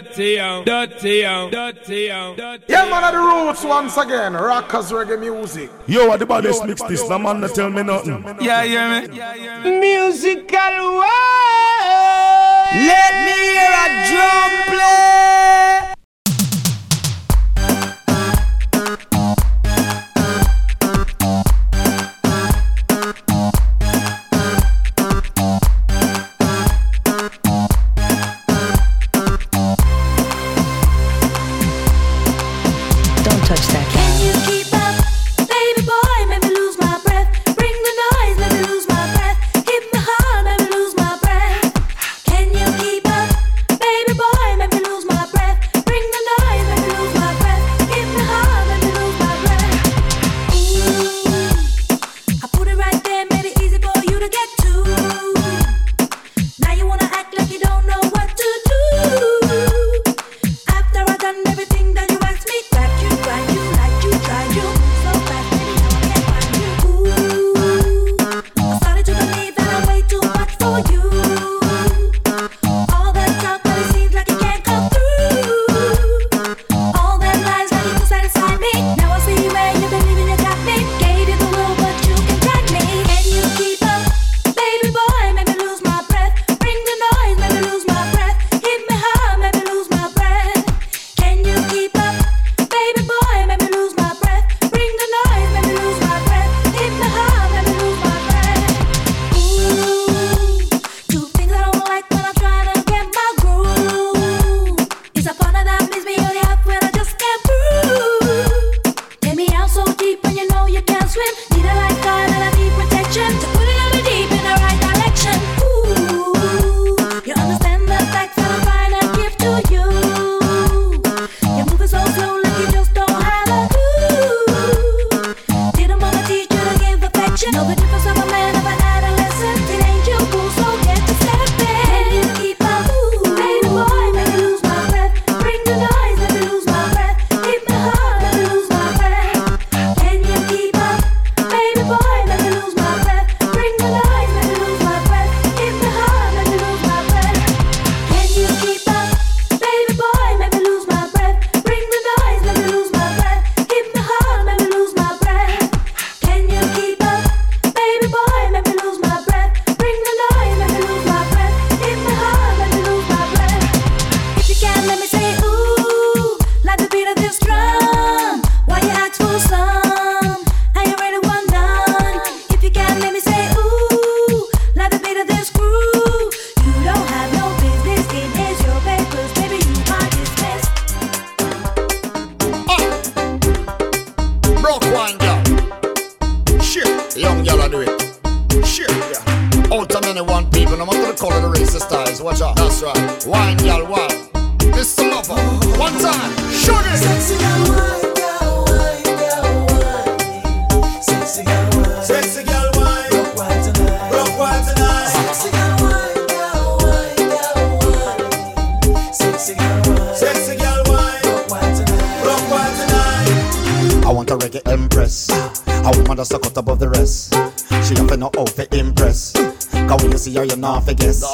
[0.00, 2.38] dirty out, dirty out, dirty out.
[2.68, 5.70] Yeah, man of the roots once again, rockers reggae music.
[5.86, 7.08] Yo, what the baddest mix this?
[7.08, 8.24] No man that tell me nothing.
[8.40, 9.12] Yeah, yeah, man.
[9.14, 9.80] Yeah, yeah, man.
[9.80, 11.06] Musical world,
[12.72, 15.39] Let me hear a drum play.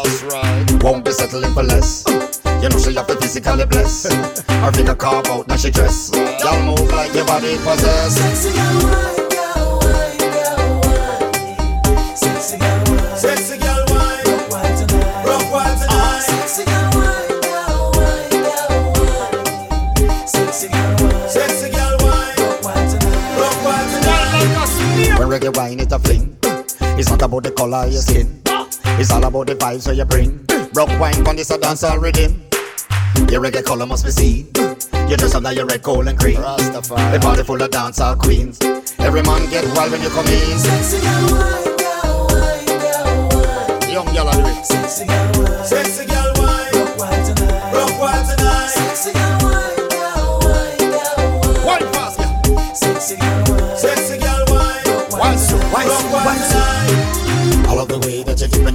[0.06, 0.82] Right.
[0.82, 2.04] Won't be settling for less.
[2.62, 4.06] You know she have to physically bless.
[4.46, 6.10] Her figure carve out, now she dress.
[6.14, 8.16] Y'all move like your body possess.
[8.16, 12.16] Sexy girl, wine, girl, wine, girl, wine.
[12.16, 13.16] Sexy girl, wine.
[13.16, 14.24] Sexy girl, wine.
[14.26, 15.26] Rock wild tonight.
[15.26, 16.22] Rock wild tonight.
[16.22, 20.26] Sexy girl, wine, girl, wine, girl, wine.
[20.26, 21.28] Sexy girl, wine.
[21.28, 22.14] Sexy girl, wine.
[25.18, 26.36] When reggae wine, it's a fling.
[26.98, 28.45] It's not about the color of your skin.
[28.98, 30.40] It's all about the vibes that you bring.
[30.72, 32.34] Rock wine on this a dance already.
[33.30, 34.46] Your reggae color must be seen.
[35.08, 36.36] You dress up like your red, gold, and green.
[36.36, 37.12] Rastafari.
[37.12, 38.58] The party full of dancehall queens.
[38.98, 40.58] Every man get wild when you come in.
[40.58, 41.75] Sexy and wild.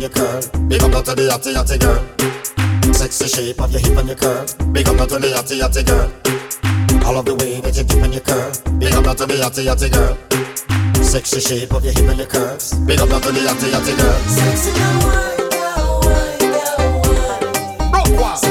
[0.01, 0.42] and your curl.
[0.68, 2.01] Big up to the yachty yachty girl.
[2.94, 4.45] Sexy shape of your hip and your curl.
[4.71, 6.12] Big up to the yachty yachty girl.
[7.06, 8.51] All of the way that you dip and your curl.
[8.80, 10.18] Big up to the yachty yachty girl.
[11.03, 12.74] Sexy shape of your hip and your curves.
[12.86, 14.19] Big up to the yachty yachty girl.
[14.25, 18.50] Sexy girl, wind down, wind down, wind down.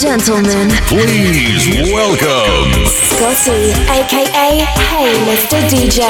[0.00, 5.60] Gentlemen, Please welcome Scotty, aka Hey Mr.
[5.68, 6.00] DJ.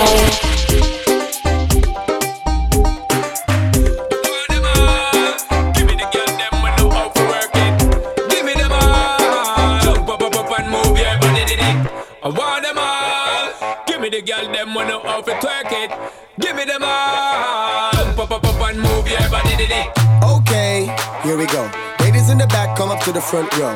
[5.74, 8.30] Give me the girl them when know how to work it.
[8.30, 9.80] Give me them all.
[9.82, 11.58] Jump up, up, up and move your body, did.
[11.58, 13.84] I want them all.
[13.88, 15.90] Give me the girl them when know how to twerk it.
[16.38, 17.90] Give me them all.
[18.62, 19.88] And move your body, did it.
[20.22, 20.94] Okay,
[21.24, 21.79] here we go.
[23.10, 23.74] To the front row.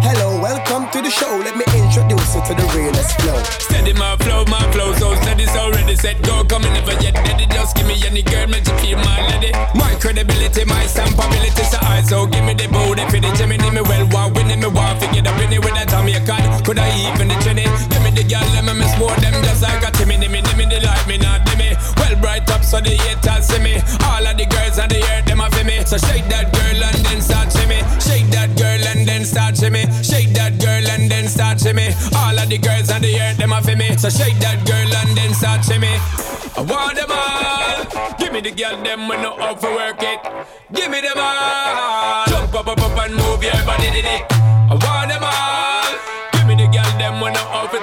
[0.00, 1.28] Hello, welcome to the show.
[1.44, 3.36] Let me introduce you to the realest flow.
[3.60, 6.44] Steady my flow, my flow so steady, so ready, set, go.
[6.44, 7.44] Come and never yet ready.
[7.52, 9.52] Just give me any girl, make you feel my lady.
[9.76, 13.82] My credibility, my stampability, so I so give me the booty for the Gemini, me
[13.84, 16.64] well, want winning, me to get up in it with a Tommy card.
[16.64, 17.68] Could I even the trinity?
[17.92, 20.40] Give me the girl, let me miss more them just like a Timmy, me, me,
[20.40, 21.76] me, like me, not me.
[22.00, 23.74] Well, bright up so the haters see me.
[24.08, 25.84] All of the girls on the earth, them a for me.
[25.84, 26.61] So shake that girl
[29.32, 29.82] start me.
[30.04, 31.88] Shake that girl and then start me.
[32.14, 33.96] All of the girls on the earth, them a for me.
[33.96, 35.92] So shake that girl and then start me.
[36.52, 38.12] I want them all.
[38.18, 40.20] Give me the girl, them when no up for work it.
[40.72, 42.26] Give me them all.
[42.28, 44.22] Jump up, up, up and move your body, did it.
[44.68, 45.92] I want them all.
[46.32, 47.80] Give me the girl, them when no up for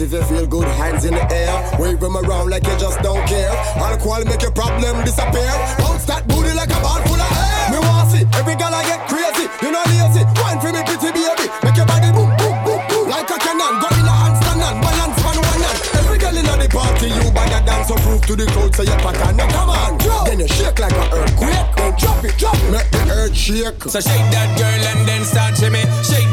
[0.00, 1.52] Ladies, if you feel good, hands in the air.
[1.78, 3.52] Wave them around like you just don't care.
[3.76, 5.52] Alcohol make your problem disappear.
[5.76, 7.68] Bounce that booty like a ball full of air.
[7.68, 9.44] Me want see every girl I get crazy.
[9.60, 10.24] You know lazy.
[10.40, 11.52] Wine for me, pretty baby.
[11.60, 13.12] Make your body boom, boom, boom, boom.
[13.12, 13.76] Like a cannon.
[13.76, 15.78] Go in a handstand and balance on one hand.
[16.00, 18.96] Every girl in the party, you better dance so prove to the crowd so you
[19.04, 19.36] pattern.
[19.36, 21.68] Now come on, then you shake like a earthquake.
[21.76, 22.72] Then drop it, drop it.
[22.72, 23.84] Make the earth shake.
[23.84, 25.84] So shake that girl and then start to me.
[26.00, 26.29] Shake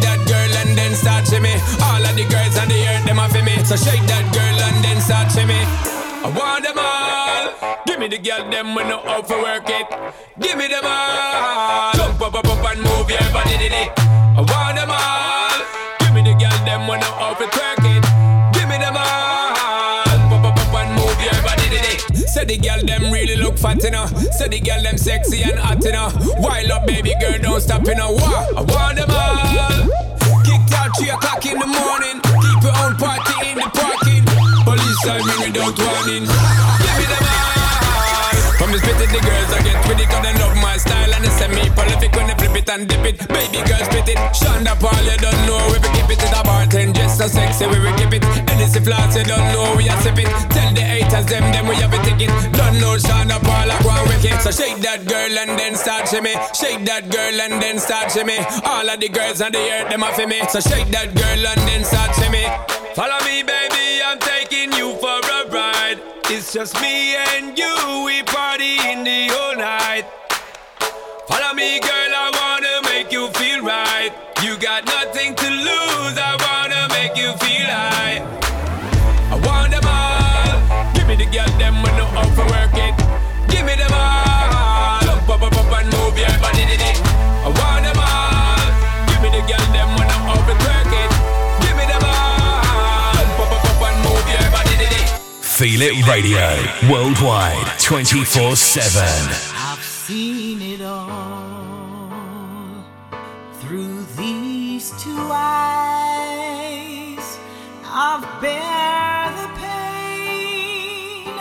[0.77, 1.53] then start to me.
[1.81, 3.57] All of the girls on the earth, them are for me.
[3.65, 5.59] So shake that girl and then start to me.
[6.23, 7.83] I want them all.
[7.85, 9.87] Give me the girl, them when no out for work it.
[10.39, 11.93] Give me them all.
[11.93, 13.89] Jump up, up, up and move your body, did it.
[13.97, 15.57] I want them all.
[15.99, 18.03] Give me the girl, them when no out for twerk it.
[18.53, 20.05] Give me them all.
[20.05, 22.27] Jump up, up, and move your body, did it.
[22.27, 24.05] Say the girl, them really look fat, you know.
[24.37, 26.11] Say the girl, them sexy and hot, you know.
[26.37, 28.11] Wild up, baby girl, don't stop, you know.
[28.11, 30.06] Wah, I want them all.
[30.73, 32.21] Out 3 o'clock in the morning.
[32.21, 34.23] Keep your own party in the parking.
[34.65, 36.23] Police are me without warning.
[36.23, 37.26] Give me all.
[38.57, 41.13] From the spit it, the girls I get with it, cause they love my style
[41.13, 43.21] and they it's me prolific when they flip it and dip it.
[43.29, 44.17] Baby girl spit it.
[44.33, 47.29] Sean Da Paul, you don't know we will keep it at a bartend, just so
[47.29, 48.25] sexy we will keep it.
[48.25, 50.25] And it's a flash, you don't know we are sip it.
[50.49, 52.33] Tell the haters them, them we have a ticket.
[52.57, 54.41] Don't know Sean Da Paul, I and wicked.
[54.41, 56.33] So shake that girl and then start shimmy.
[56.57, 58.41] Shake that girl and then start shimmy.
[58.65, 60.41] All of the girls on the earth, them are me.
[60.49, 62.49] So shake that girl and then start shimmy.
[62.97, 66.16] Follow me, baby, I'm taking you for a ride.
[66.29, 70.03] It's just me and you, we party in the whole night.
[71.25, 72.36] Follow me, girl, I
[95.57, 96.55] Feel It Radio
[96.87, 99.01] worldwide 24 7.
[99.55, 102.11] I've seen it all
[103.53, 105.97] through these two eyes.
[107.85, 111.33] I've bear the pain.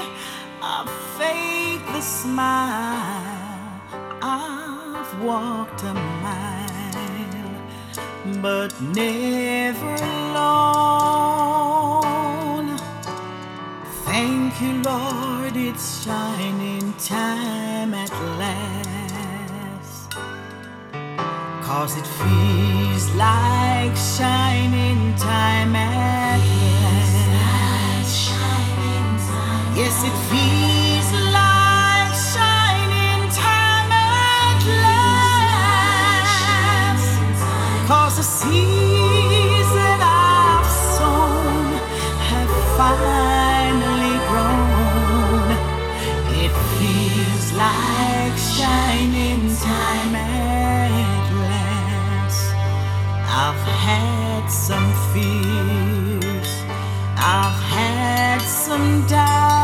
[0.63, 3.83] I've faked the smile.
[4.23, 5.93] I've walked a
[6.25, 7.61] mile,
[8.41, 11.46] but never alone.
[14.19, 20.11] Thank you, Lord, it's shining time at last.
[21.63, 26.41] Cause it feels like shining time at
[26.97, 28.31] last.
[29.77, 36.25] Yes, it feels like shining time at last.
[37.87, 41.69] Cause the season I've sown
[42.31, 43.26] have finally
[53.87, 56.51] had some fears,
[57.17, 59.56] I've had some doubts,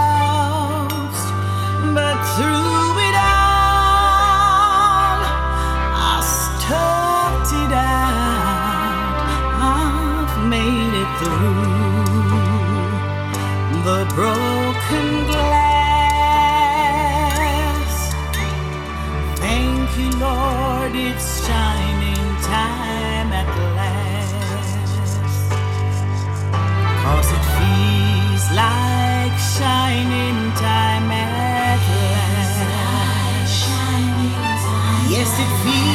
[35.38, 35.91] it feels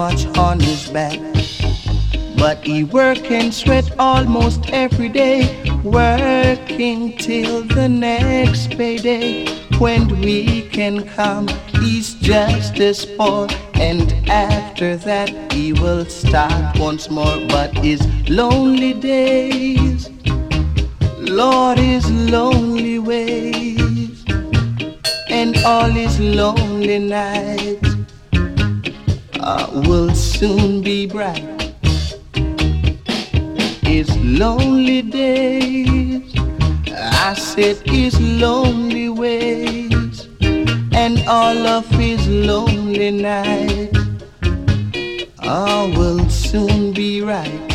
[0.00, 1.20] much on his back.
[2.38, 5.40] But he work and sweat almost every day,
[5.84, 9.46] working till the next payday.
[9.78, 11.48] When we can come,
[11.80, 17.38] he's just as poor, and after that he will start once more.
[17.48, 20.08] But his lonely days,
[21.18, 24.24] Lord, his lonely ways,
[25.28, 27.89] and all his lonely nights
[29.86, 31.60] will soon be bright
[33.90, 36.22] his lonely days.
[36.92, 40.28] I said his lonely ways
[40.92, 43.98] and all of his lonely nights.
[45.42, 47.69] All will soon be right.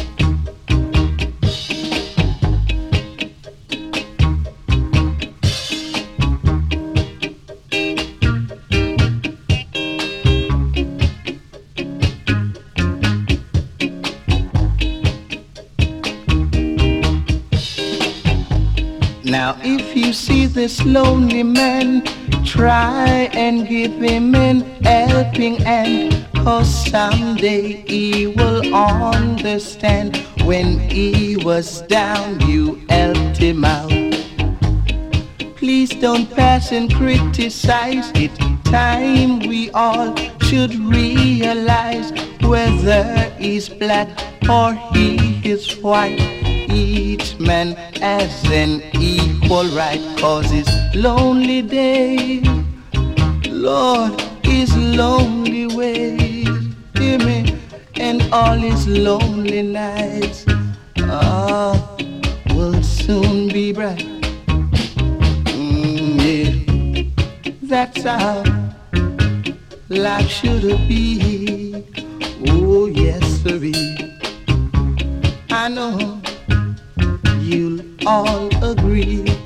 [20.06, 22.04] You see this lonely man,
[22.46, 26.28] try and give him an helping hand.
[26.36, 33.90] Cause someday he will understand when he was down, you helped him out.
[35.56, 38.32] Please don't pass and criticize it.
[38.66, 42.12] Time we all should realize
[42.44, 43.04] whether
[43.40, 44.10] he's black
[44.48, 46.45] or he is white.
[46.76, 52.42] Each man has an equal right, cause his lonely day
[53.66, 56.48] Lord, his lonely ways,
[56.98, 57.58] hear me,
[57.96, 60.46] and all his lonely nights,
[61.00, 61.98] ah,
[62.54, 64.06] will soon be bright.
[65.56, 67.04] Mm, yeah,
[67.64, 68.44] that's how
[69.90, 71.84] life should be.
[72.50, 73.98] Oh, yes, sirree.
[75.50, 76.15] I know
[77.46, 79.45] you'll all agree.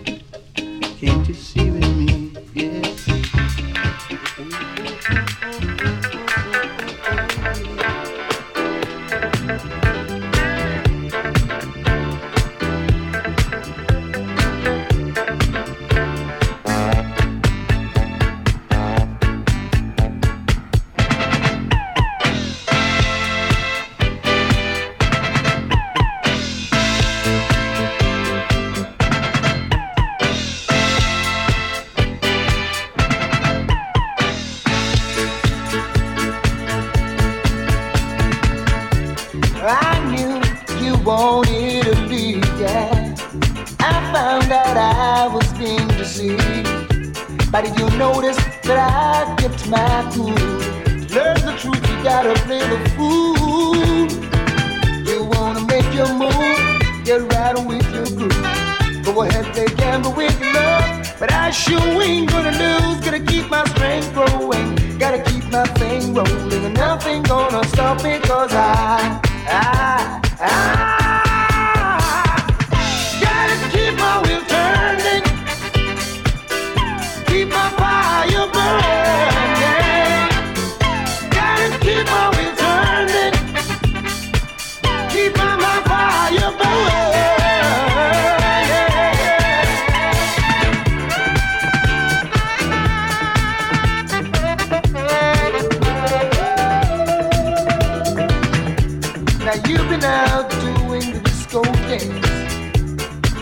[101.89, 102.11] Dance,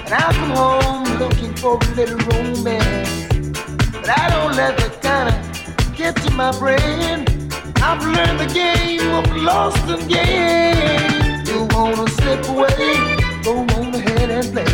[0.05, 3.27] and I come home looking for a little romance.
[3.91, 7.25] But I don't let that kind of get to my brain.
[7.83, 11.43] I've learned the game of lost and gain.
[11.45, 12.95] You wanna slip away?
[13.43, 14.71] Go on ahead and play.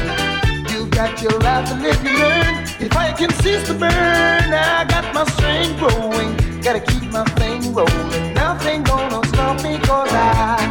[0.71, 2.63] You've got your life to live, you learn.
[2.79, 6.38] If I can cease to burn, I got my strength growing.
[6.62, 8.33] Gotta keep my thing rolling.
[8.36, 10.62] Nothing gonna stop me, cause I,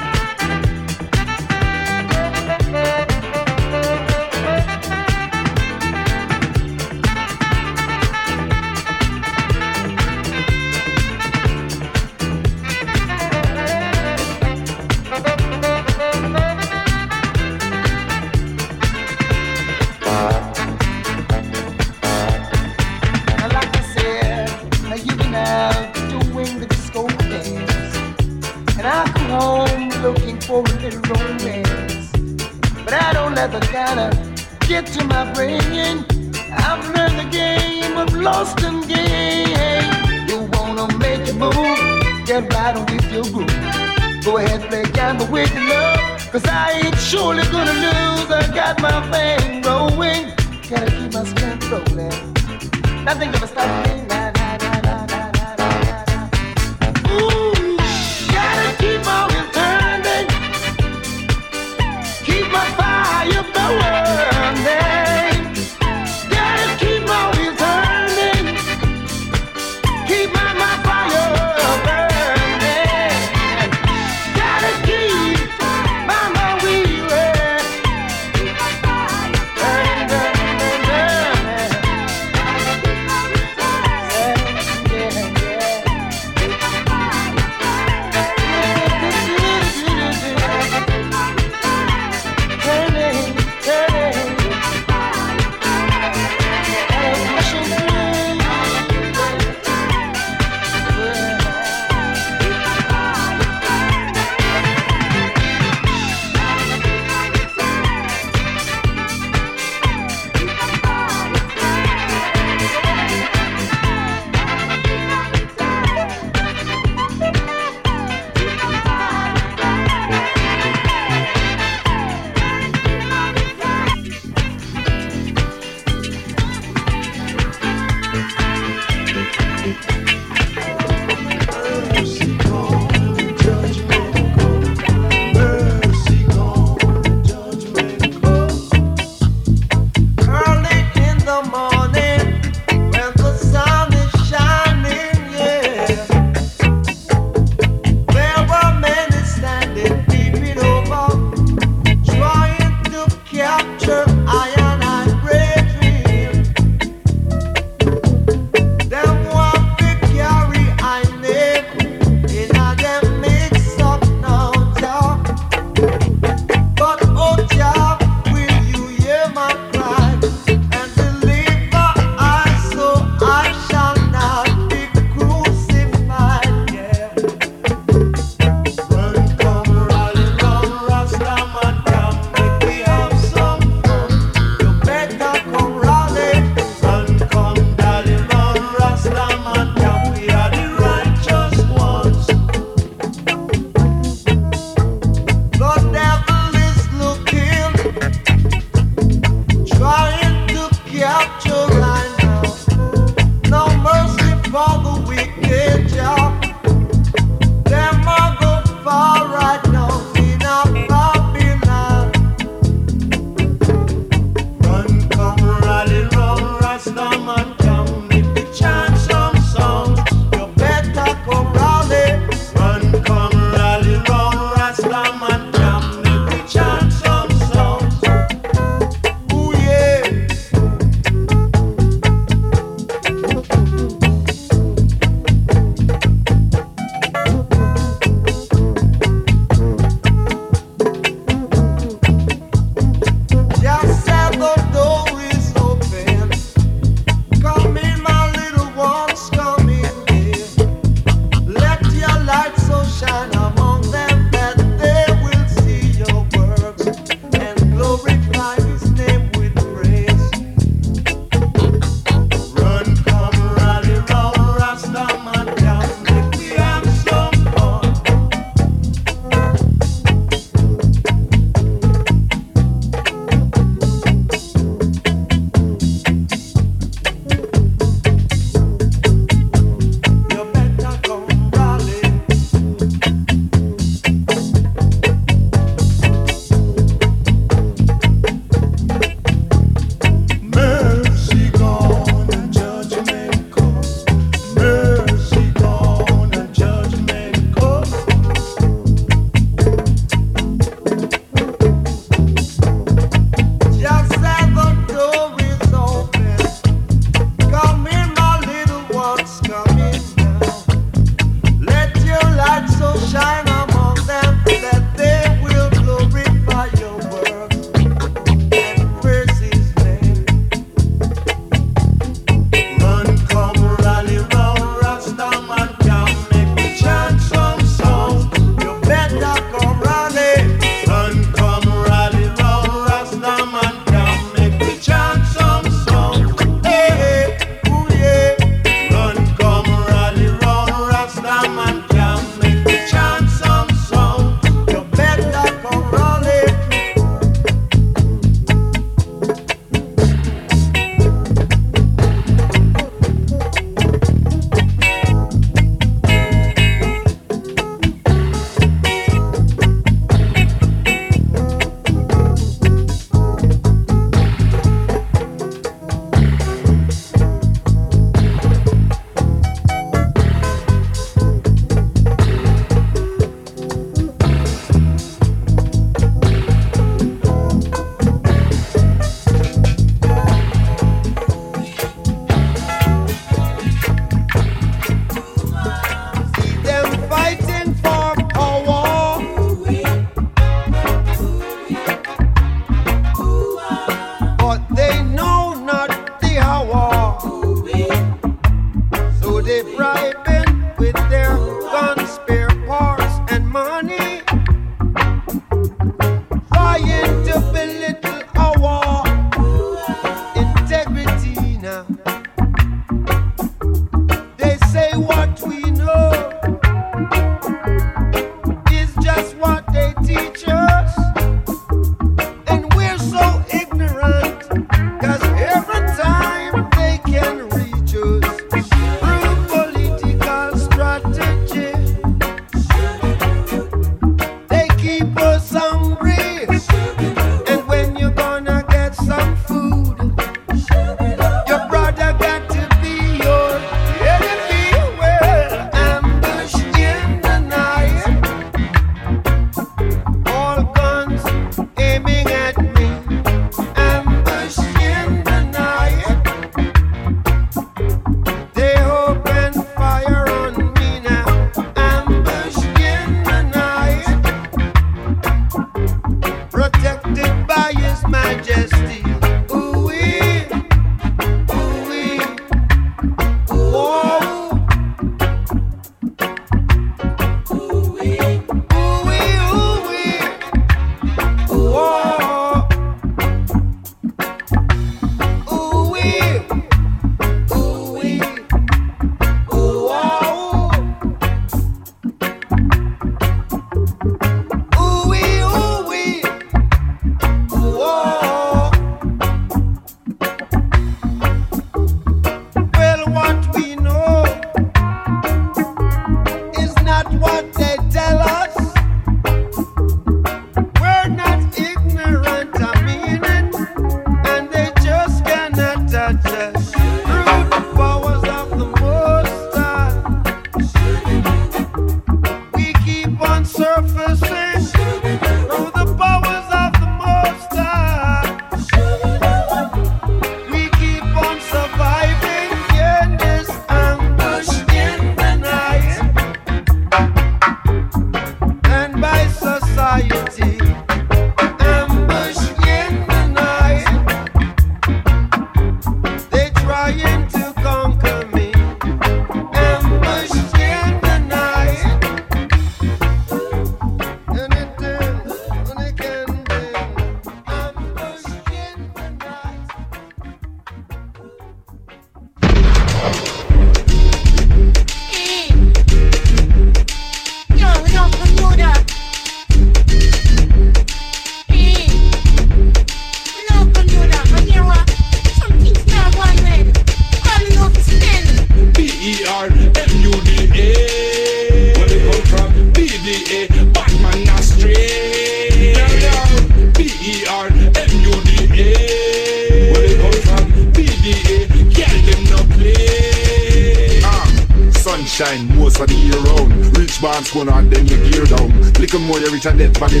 [599.43, 600.00] Little more you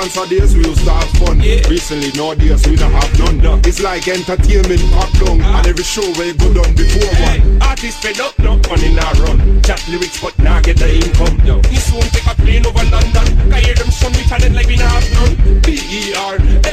[0.00, 1.38] Remember dancer days we used to have fun.
[1.68, 3.60] Recently nowadays we don't have none.
[3.66, 5.58] It's like entertainment pop down, ah.
[5.58, 7.60] and every show you go done before one.
[7.60, 11.60] Artists fed up, no money nah run Chat lyrics but nah get the income no.
[11.68, 14.76] Me soon take a plane over London I hear them son with talent like we
[14.76, 15.36] nah have none
[15.68, 16.64] B-E-R-M-U-D-A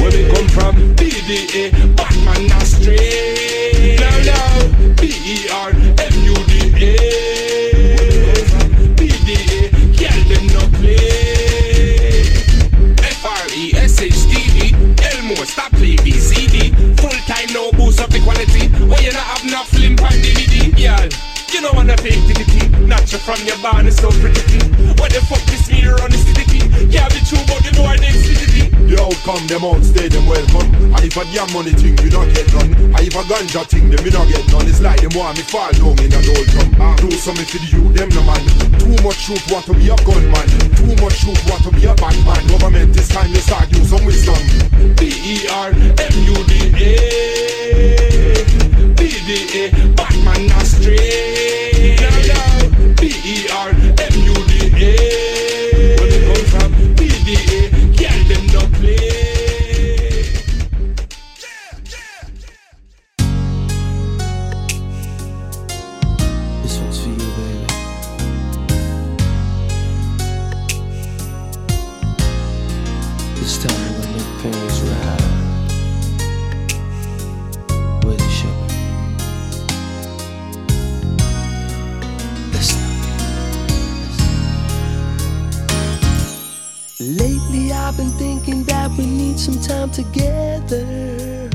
[0.00, 0.94] Where they come from?
[0.94, 4.70] B-D-A Batman not straight Now now
[5.00, 5.73] B-E-R-M-U-D-A
[21.64, 24.60] you know wanna fake dignity Natural from your barn is so pretty
[25.00, 26.60] What the fuck this mirror on the city
[26.92, 30.68] Yeah be true but the more the xfinity The outcome, them outstay, them welcome.
[30.92, 32.68] And if a damn money thing, we don't get none.
[32.68, 34.68] And if a ganja thing, them we don't get none.
[34.68, 36.68] It's like them want me fall down in a old drum.
[36.76, 36.92] Ah.
[37.00, 38.44] Do something for the youth, them no man.
[38.76, 40.48] Too much truth want to be a gunman.
[40.76, 42.44] Too much truth want to be a bad man.
[42.52, 44.36] Government, this time you start use some wisdom.
[45.00, 46.44] B-E-R-M-U-D-A
[49.04, 52.00] B-D-A Batman straight.
[52.00, 54.00] Now now B-E-R-M-U-D-A
[56.00, 56.70] Where they come from?
[56.94, 57.63] B-D-A
[89.84, 91.50] time together.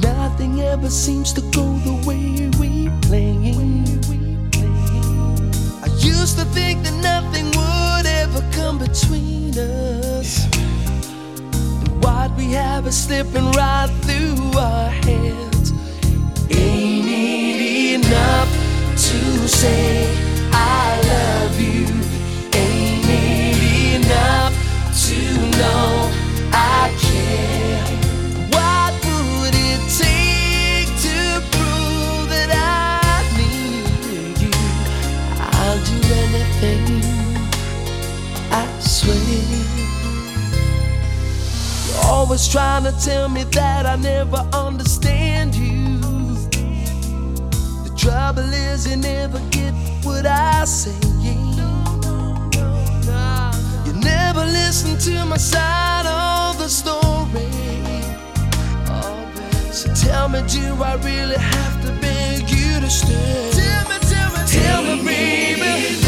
[0.00, 4.04] Nothing ever seems to go the way we planned.
[5.82, 10.46] I used to think that nothing would ever come between us.
[11.44, 15.72] And what we have is slipping right through our hands.
[16.50, 18.50] Ain't it enough
[19.06, 20.06] to say
[20.52, 21.86] I love you?
[22.58, 24.54] Ain't it enough
[25.06, 25.97] to know?
[42.38, 45.98] always trying to tell me that I never understand you.
[47.84, 49.74] The trouble is, you never get
[50.04, 50.94] what I say.
[53.86, 57.48] You never listen to my side of the story.
[59.72, 63.50] So tell me, do I really have to beg you to stay?
[63.52, 66.07] Tell me, tell me, tell me, baby.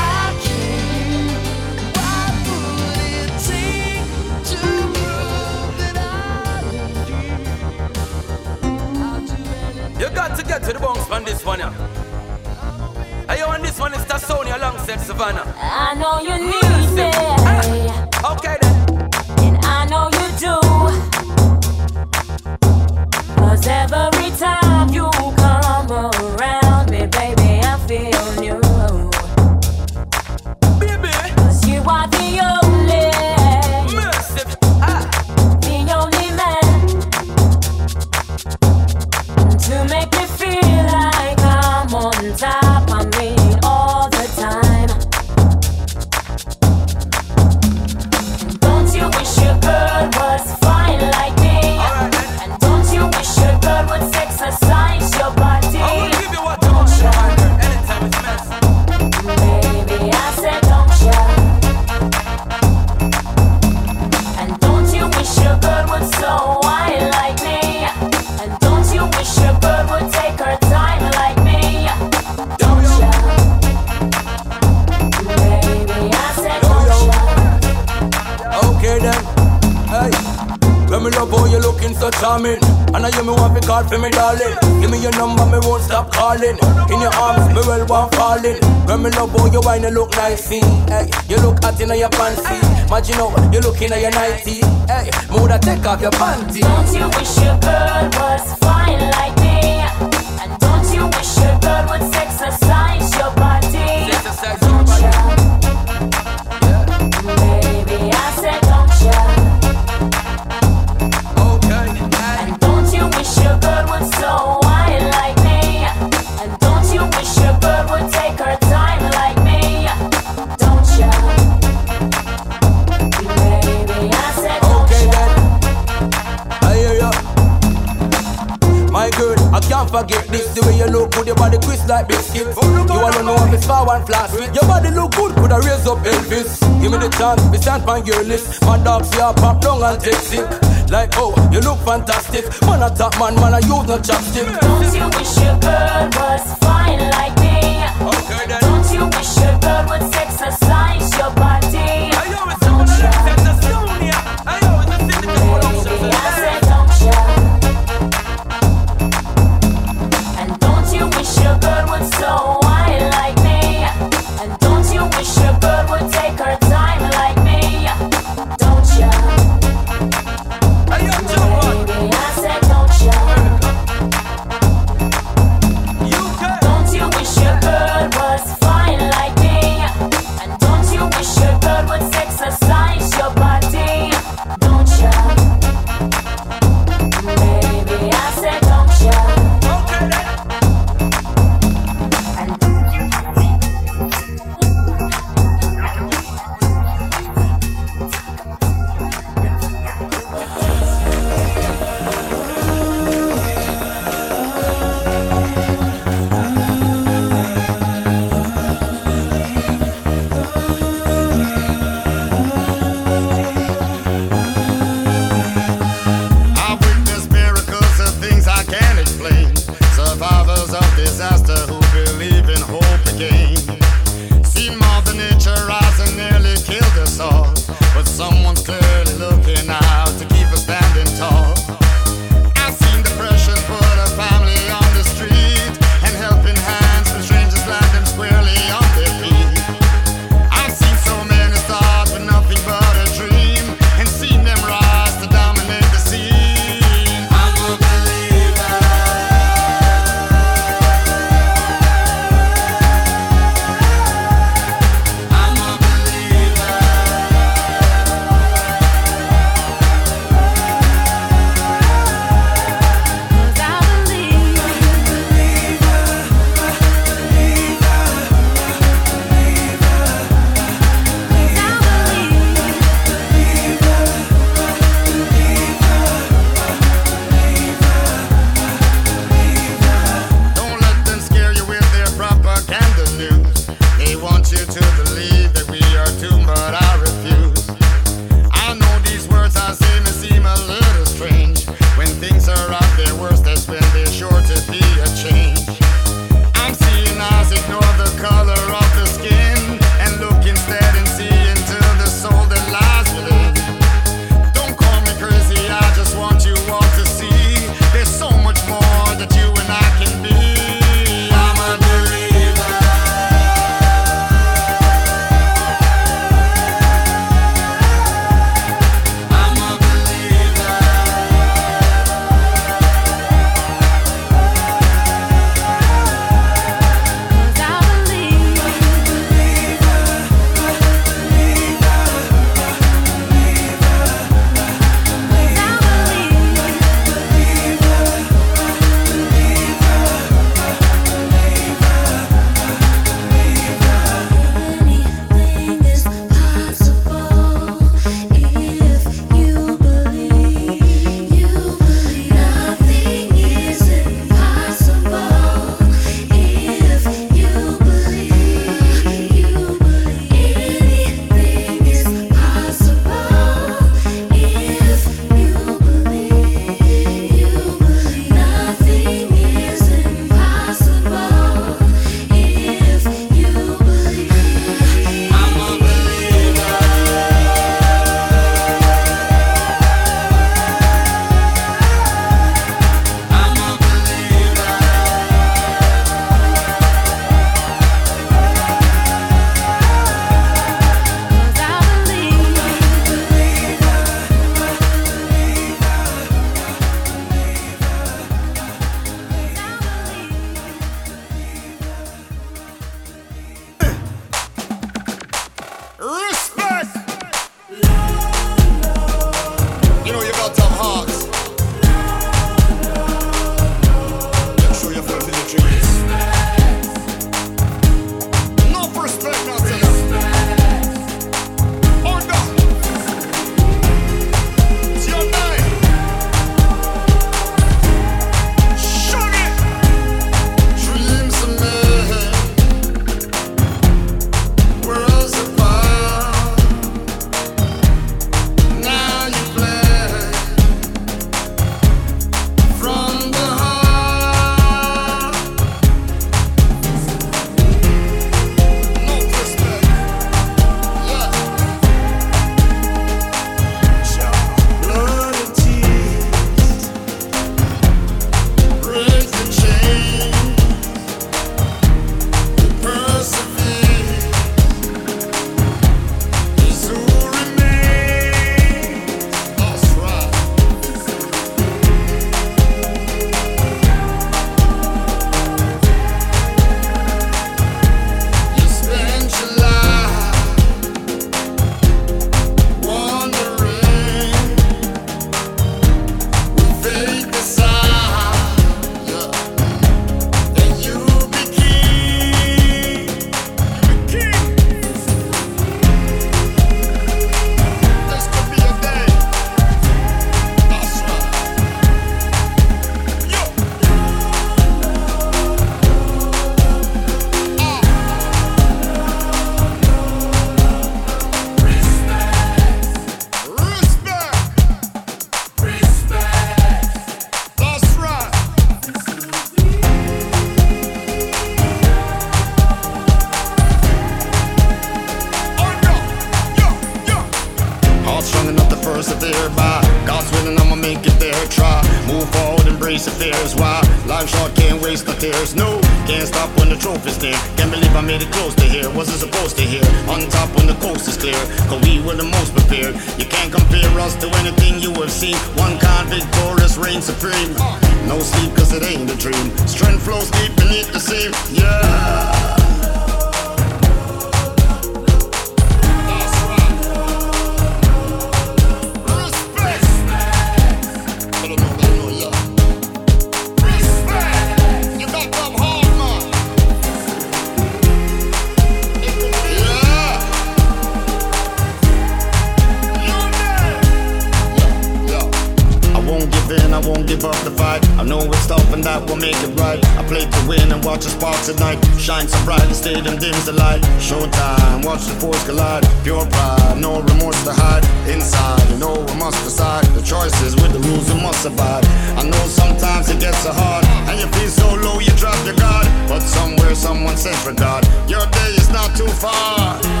[597.01, 600.00] someone for God, your day is not too far.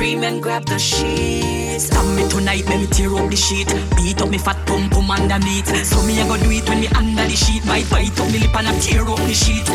[0.00, 1.84] Scream and grab the sheets.
[1.84, 3.68] Stop me tonight, let me tear up the sheet.
[3.96, 5.68] Beat up me fat pum pum underneath.
[5.84, 7.62] So me I go do it when me under the sheet.
[7.66, 9.66] Bite bite up me lip and I tear up the sheet.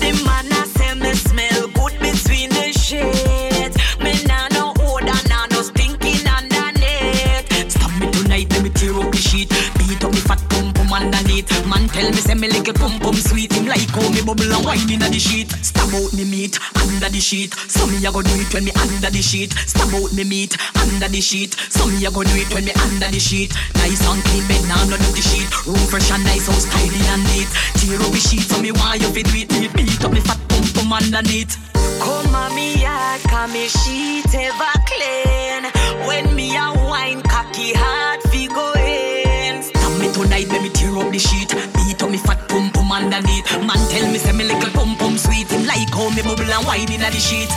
[0.00, 3.76] The man I say me smell good between the sheets.
[4.00, 7.68] Me nah no odor, nah no stinking underneath.
[7.68, 9.50] Stop me tonight, let me tear up the sheet.
[9.76, 11.52] Beat up me fat pum pum underneath.
[11.68, 13.52] Man tell me say me little pum pum sweet.
[13.52, 15.52] Him like how me bubble and wine inna the sheet.
[15.60, 16.56] Stab out me meat
[17.04, 17.52] under the sheet.
[17.68, 19.52] So me a go do it when me under the sheet.
[19.52, 21.52] Stab out me meat under the sheet.
[21.68, 23.52] So me a go do it when me under the sheet.
[23.76, 25.48] Nice and clean bed now no dirty sheet.
[25.66, 27.48] Room fresh and nice, house tidy and neat.
[27.76, 29.68] Tear up the sheet so me want you fit with me.
[29.68, 31.60] Beat up me fat pum pum underneath.
[32.00, 35.68] Come on me yard, cause me sheet ever clean.
[36.08, 39.62] When me a wine cocky hard fi go in.
[39.62, 41.52] Stop me tonight, let me tear up the sheet.
[41.76, 43.44] Beat up me fat pum pum underneath.
[43.60, 45.52] Man tell me say me little pum pum sweet.
[45.52, 47.48] Him like how me bubble and wine inna the sheet.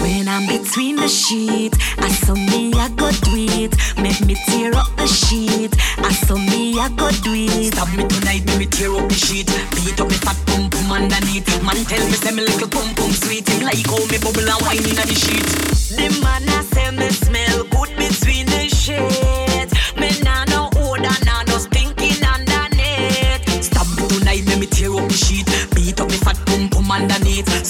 [0.00, 3.76] When I'm between the sheets, I saw me I go do it.
[4.00, 5.76] Make me tear up the sheet.
[5.98, 7.74] I saw me I go do it.
[7.74, 9.46] Stop me tonight, let me tear up the sheet.
[9.76, 11.46] Beat up me fat pum pum underneath.
[11.62, 13.48] Man tell me say me little pum pum sweet.
[13.48, 15.46] Him like how me bubble and wine inna the sheet.
[15.92, 19.41] The man I say me smell good between the sheets.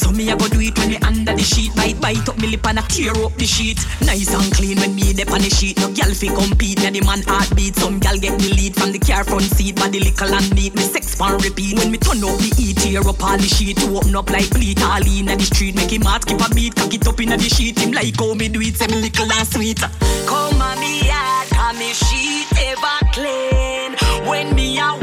[0.03, 1.75] So me I go do it when me under the sheet.
[1.77, 3.79] Bite bite up me lip and I tear up the sheet.
[4.03, 5.79] Nice and clean when me dip on the sheet.
[5.79, 7.77] No gal fi compete, me the man heartbeat.
[7.77, 9.77] Some gal get me lead from the car front seat.
[9.77, 11.79] Body little and neat, me sex pan repeat.
[11.79, 13.79] When me turn up me eat, tear up all the sheet.
[13.79, 15.77] To open up like bleed, all in the street.
[15.77, 17.79] Make him heart keep a beat, cock it up in the sheet.
[17.79, 19.81] Him like how me do it, say me little and sweet.
[20.27, 23.95] Come on me yard, cause me sheet ever clean.
[24.29, 25.02] When me a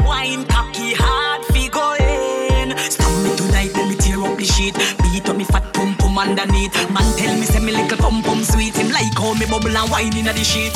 [4.60, 4.74] sheet.
[5.02, 6.74] Beat up me fat pum pum underneath.
[6.90, 8.76] Man tell me say me little pum pum sweet.
[8.76, 10.74] Him like how me bubble and wine inna the sheet.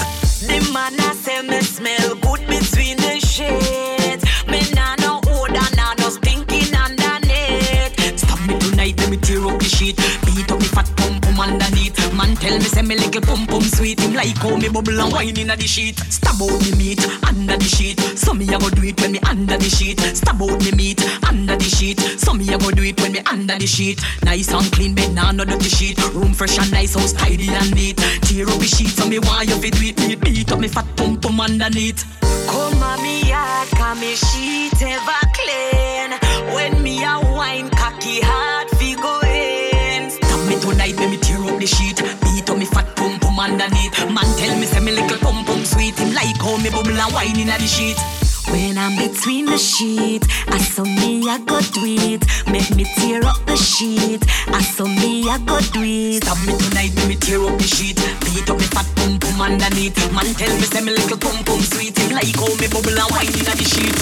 [0.48, 4.24] The man a say me smell good between the sheets.
[4.48, 8.18] Me nah no odor, nah no stinking underneath.
[8.18, 9.96] Stop me tonight, let me tear up the sheet.
[10.24, 11.83] Beat up me fat pum pum underneath.
[12.24, 14.00] Man tell me say me little pum pum sweet.
[14.00, 15.98] Him like how me bubble and wine inna the sheet.
[15.98, 18.00] Stab out me meat under the sheet.
[18.16, 20.00] So me a go do it when me under the sheet.
[20.00, 22.00] Stab out me meat under the sheet.
[22.00, 24.00] So me a go do it when me under the sheet.
[24.22, 25.98] Nice and clean bed, nah no dirty sheet.
[26.14, 27.98] Room fresh and nice, house tidy and neat.
[28.22, 30.14] Tear up the sheet, so me want you fit with me.
[30.14, 32.08] Beat up me fat pum pum underneath.
[32.48, 36.10] Come on me yard, cause me sheet ever clean.
[36.54, 38.53] When me a wine cocky hard
[41.04, 42.00] let me tear up the sheet.
[42.24, 43.92] Beat up me fat pum pum underneath.
[44.08, 45.98] Man tell me say me little pum pum sweet.
[45.98, 47.98] Him like how me bubble and wine inna the sheet.
[48.48, 52.24] When I'm between the sheets, I saw me, I go do it.
[52.48, 54.24] Make me tear up the sheet.
[54.48, 56.24] I saw me, I go do it.
[56.24, 57.96] Stop me tonight, make me tear up the sheet.
[58.24, 59.96] Beat up me fat pum pum underneath.
[60.12, 61.98] Man tell me say me little pum pum sweet.
[61.98, 63.96] Him like how me bubble and wine inna the sheet.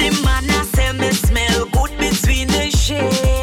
[0.00, 3.35] The man a say me smell good between the sheets.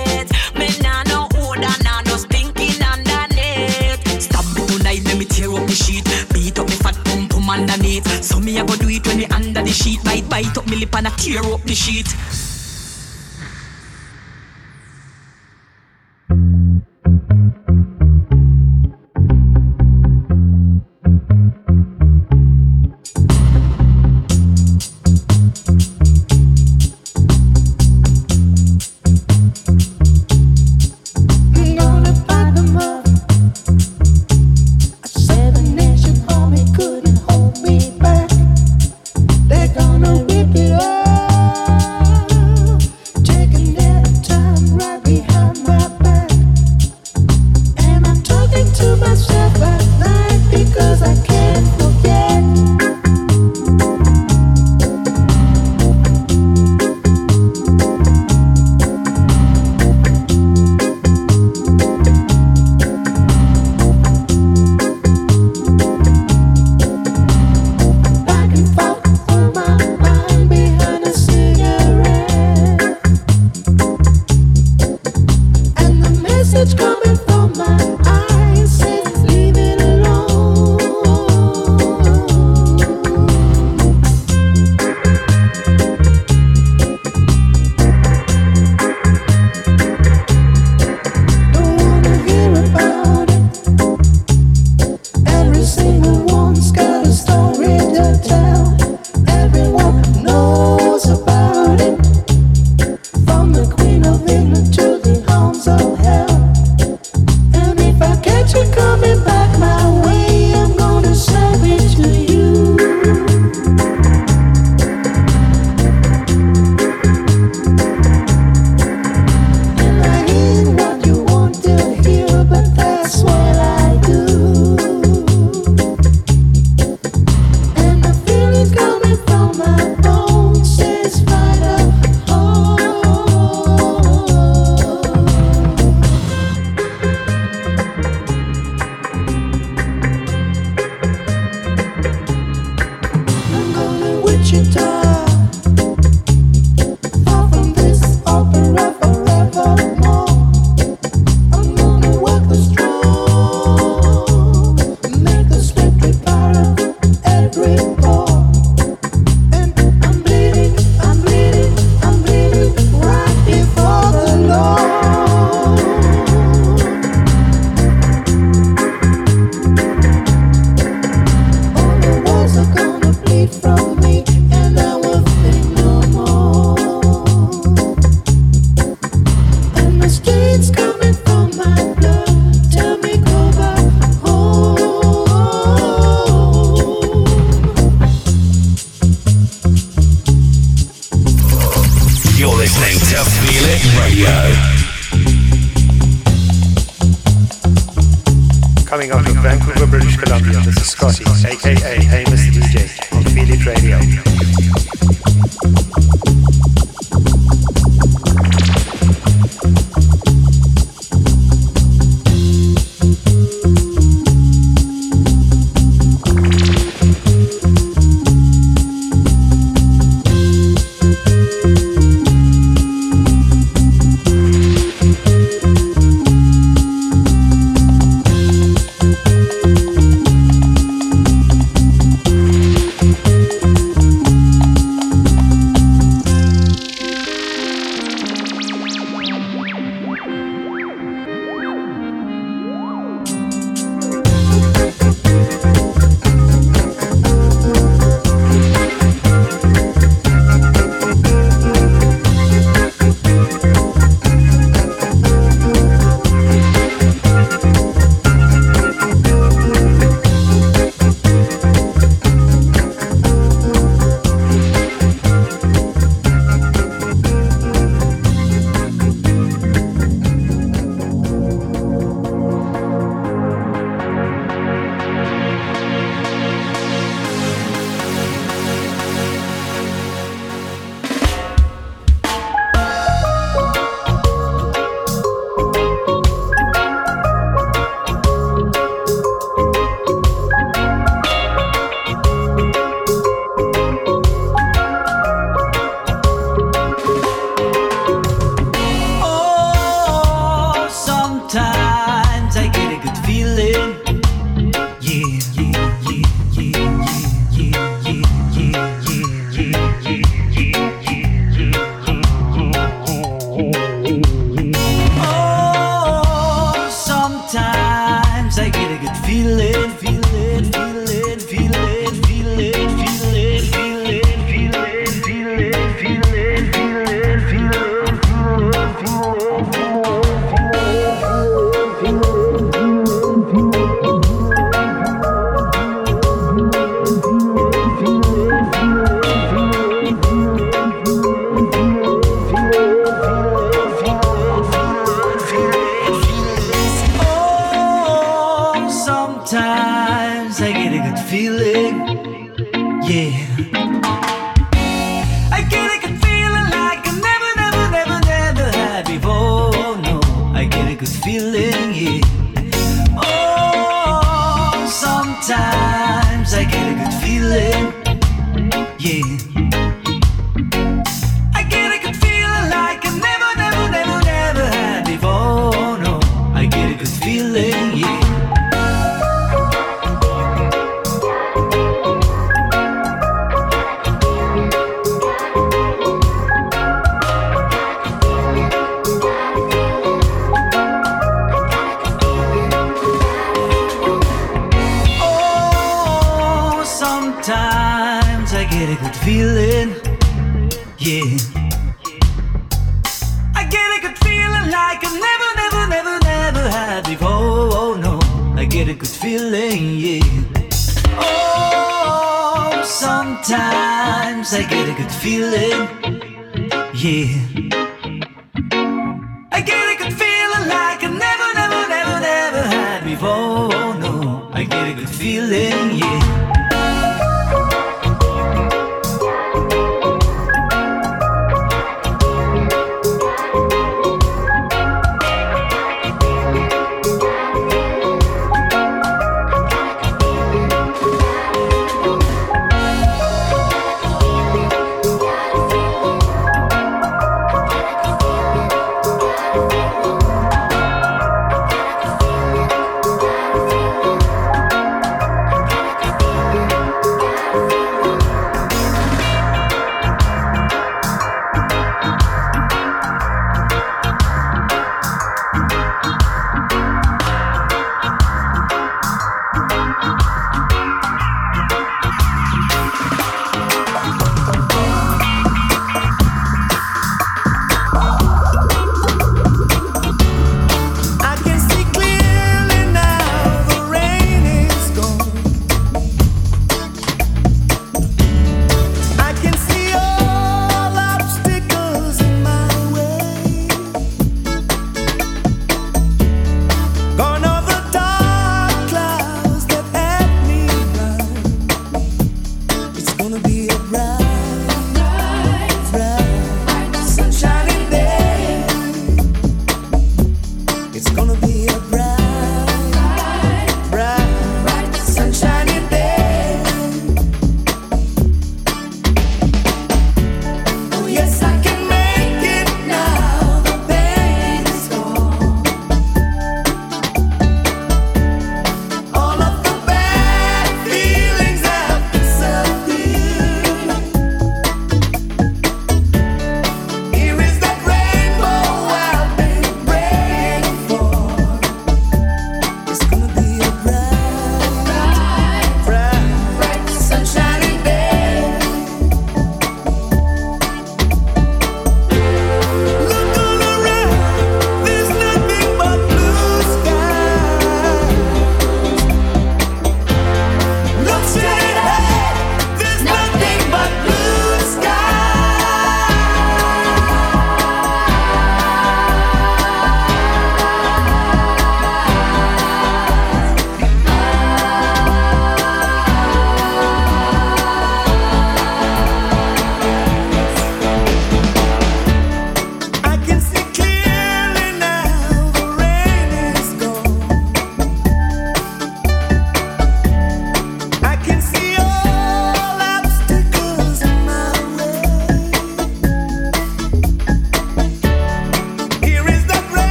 [8.21, 10.03] So me a go do it when me under the sheet.
[10.03, 12.07] Bite bite up me lip and I tear up the sheet.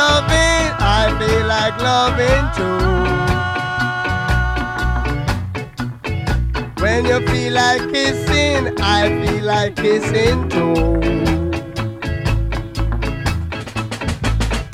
[0.00, 0.66] Loving,
[1.00, 2.80] I feel like loving too.
[6.82, 8.62] When you feel like kissing,
[8.96, 10.74] I feel like kissing too.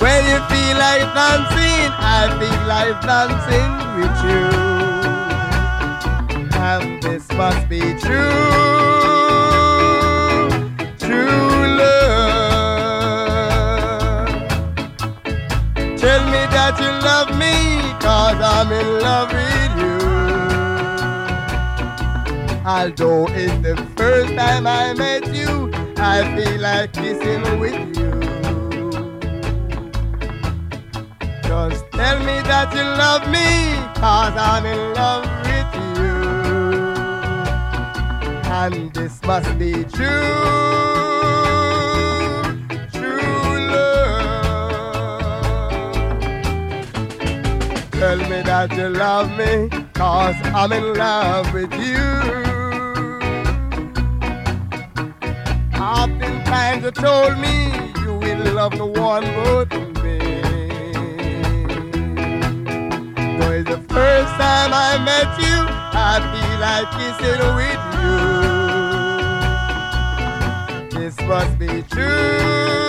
[0.05, 4.47] When you feel like dancing, I feel like dancing with you.
[6.69, 8.07] And this must be true.
[8.07, 8.66] True
[19.07, 19.99] With you.
[22.67, 28.11] Although it's the first time I met you, I feel like kissing with you.
[31.45, 35.71] Just tell me that you love me, cause I'm in love with
[36.01, 36.17] you.
[38.51, 39.85] And this must be.
[39.85, 40.96] True
[47.99, 51.97] Tell me that you love me, cause I'm in love with you.
[55.81, 59.73] Oftentimes you told me you will love no one but
[60.05, 60.19] me.
[63.39, 65.67] Though the first time I met you,
[65.97, 67.83] I feel like kissing with
[70.91, 71.01] you.
[71.01, 71.83] This must be.
[71.83, 72.86] True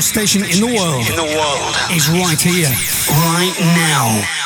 [0.00, 1.06] radio station in the world.
[1.08, 1.76] In the world.
[1.90, 2.68] Is right here,
[3.08, 4.40] right now.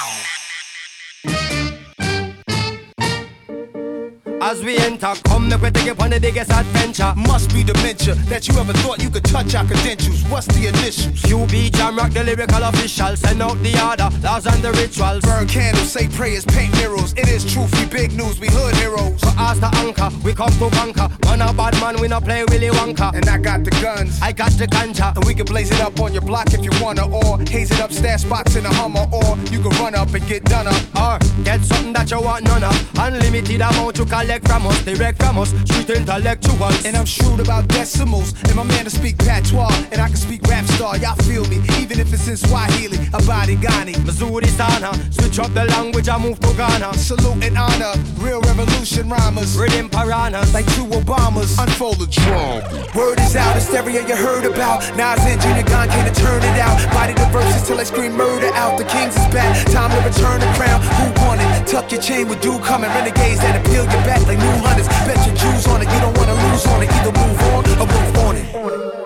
[4.40, 7.14] As we enter, come make we take you on the biggest adventure.
[7.16, 10.22] Must be dementia that you ever thought you could touch our credentials.
[10.24, 11.22] What's the initials?
[11.22, 13.16] QB Jam Rock, the lyrical official.
[13.16, 15.22] Send out the order, laws and the rituals.
[15.22, 17.12] Burn candles, say prayers, paint murals.
[17.14, 19.20] It is truth, we big news, we hood heroes.
[19.20, 21.08] So as the anchor, we come to conquer.
[21.24, 23.14] Man a bad man, we not play Willy Wonka.
[23.14, 25.14] And I got the guns, I got the ganja.
[25.16, 27.80] and we can blaze it up on your block if you wanna, or haze it
[27.80, 30.82] up, stash spots in a Hummer, or you can run up and get done up.
[30.96, 32.76] Or get something that you want none of.
[32.98, 35.50] Unlimited amount to collect from us, direct from us.
[35.64, 36.84] Street intellectuals.
[36.84, 40.42] And I'm shrewd about decimals, and my man to speak patois, and I can speak
[40.48, 40.96] rap star.
[40.98, 43.94] Y'all feel me, even if it's in Swahili, Abadi Ghani.
[44.04, 46.73] Missouri Sana, switch up the language, I move to Ghana.
[46.78, 46.98] Nirvana.
[46.98, 49.56] Salute and honor, real revolution rhymers.
[49.56, 51.58] Written piranhas like two Obamas.
[51.62, 52.62] Unfold the drum.
[52.94, 54.06] Word is out, hysteria.
[54.06, 54.80] you heard about.
[54.96, 56.78] Nas and Junior Gong can't turn it out.
[56.92, 58.78] Body the verses till I scream murder out.
[58.78, 60.80] The kings is back, time to return the crown.
[60.98, 61.66] Who won it?
[61.66, 62.90] Tuck your chain with come coming.
[62.90, 64.88] Renegades that appeal your back like new hunters.
[65.06, 66.90] Bet your Jews on it, you don't wanna lose on it.
[66.90, 69.03] Either move on or move on it.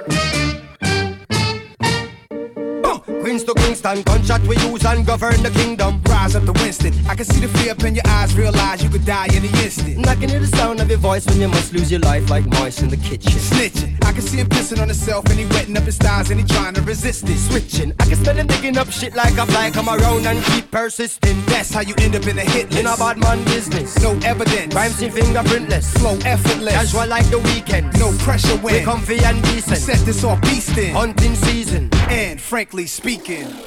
[3.28, 4.02] Kingston.
[4.02, 6.00] Gunshot we use and govern the kingdom.
[6.08, 6.94] Rise up to Winston.
[7.06, 8.34] I can see the fear up in your eyes.
[8.34, 9.96] Realize you could die any instant.
[9.96, 12.30] And I can hear the sound of your voice when you must lose your life
[12.30, 13.32] like mice in the kitchen.
[13.32, 14.02] Snitching.
[14.06, 16.46] I can see him pissing on himself and he wetting up his thighs and he
[16.46, 17.36] trying to resist it.
[17.36, 17.92] Switching.
[18.00, 19.70] I can smell him digging up shit like a fly.
[19.72, 21.36] Come around and keep persisting.
[21.46, 22.80] That's how you end up in a hit list.
[22.80, 24.00] In a bad man business.
[24.02, 24.72] No evidence.
[24.72, 25.98] Crime scene fingerprintless.
[25.98, 26.72] Flow effortless.
[26.72, 27.92] Casual like the weekend.
[27.98, 28.74] No pressure when.
[28.74, 29.78] We comfy and decent.
[29.78, 30.92] Set this off beastin'.
[30.92, 31.90] Hunting season.
[32.08, 33.17] And frankly speaking,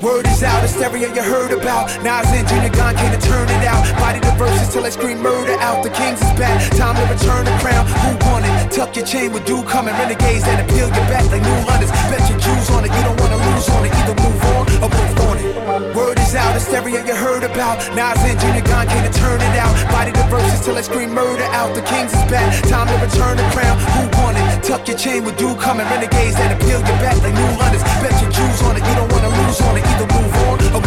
[0.01, 1.87] word is out, hysteria you heard about.
[2.03, 3.83] Nas and Junior Gong came to turn it out.
[3.99, 5.83] Body the verses till I scream murder out.
[5.83, 7.85] The Kings is back, time to return the crown.
[7.85, 8.71] Who won it?
[8.71, 9.93] Tuck your chain with dude coming.
[9.93, 11.91] Renegades that appeal your back like new hunters.
[12.09, 13.91] Bet your Jews on it, you don't wanna lose on it.
[13.93, 15.30] Either move on or move on.
[15.51, 17.83] Word is out, hysteria you heard about.
[17.91, 19.75] Nas and Junior Gong can't turn it out.
[19.91, 21.75] Body the verses till I scream murder out.
[21.75, 23.75] The Kings is back, time to return the crown.
[23.99, 24.63] Who won it?
[24.63, 25.85] Tuck your chain with dude coming.
[25.87, 27.83] Renegades that appeal your back like new hunters.
[27.99, 29.83] Bet your Jews on it, you don't wanna lose on it.
[29.91, 30.81] Either move on or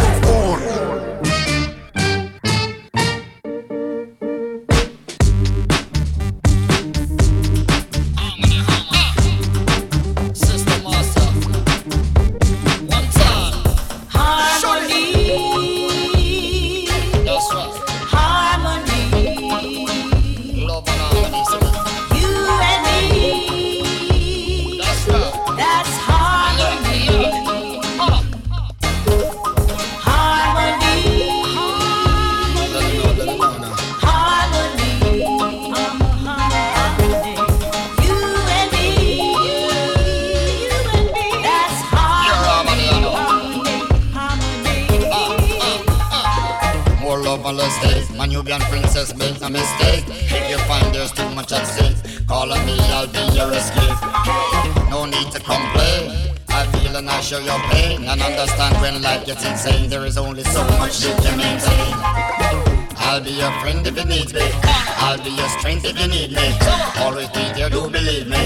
[48.45, 50.05] Nubian princess makes a mistake.
[50.07, 51.97] If you find there's too much at stake,
[52.27, 53.97] call on me, I'll be your escape.
[54.87, 56.13] No need to complain.
[56.49, 59.89] I feel and I show your pain and understand when life gets insane.
[59.89, 61.93] There is only so much you can maintain.
[63.01, 64.47] I'll be your friend if you need me.
[65.01, 66.47] I'll be your strength if you need me.
[67.01, 68.37] Always be there, do believe me.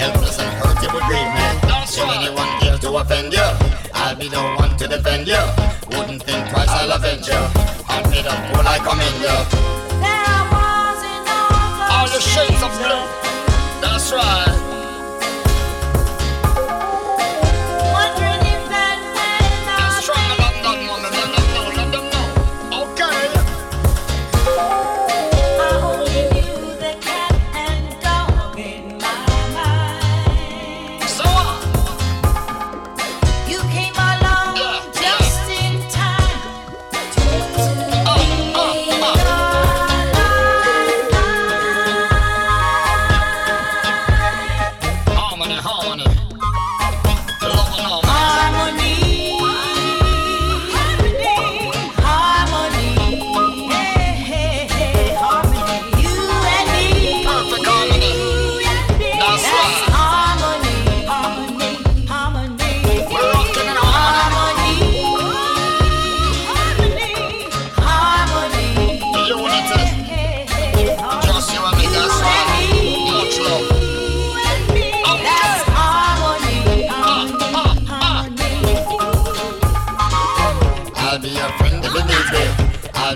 [0.00, 1.44] Helpless and hurt, it would grieve me.
[1.92, 3.46] If anyone to offend you,
[3.94, 5.38] I'll be the one to defend you.
[5.96, 7.34] Wouldn't think twice, I'll avenge you.
[7.86, 9.38] I'll be the fool I commend you.
[11.94, 13.06] All the shades of blue.
[13.80, 14.71] That's right.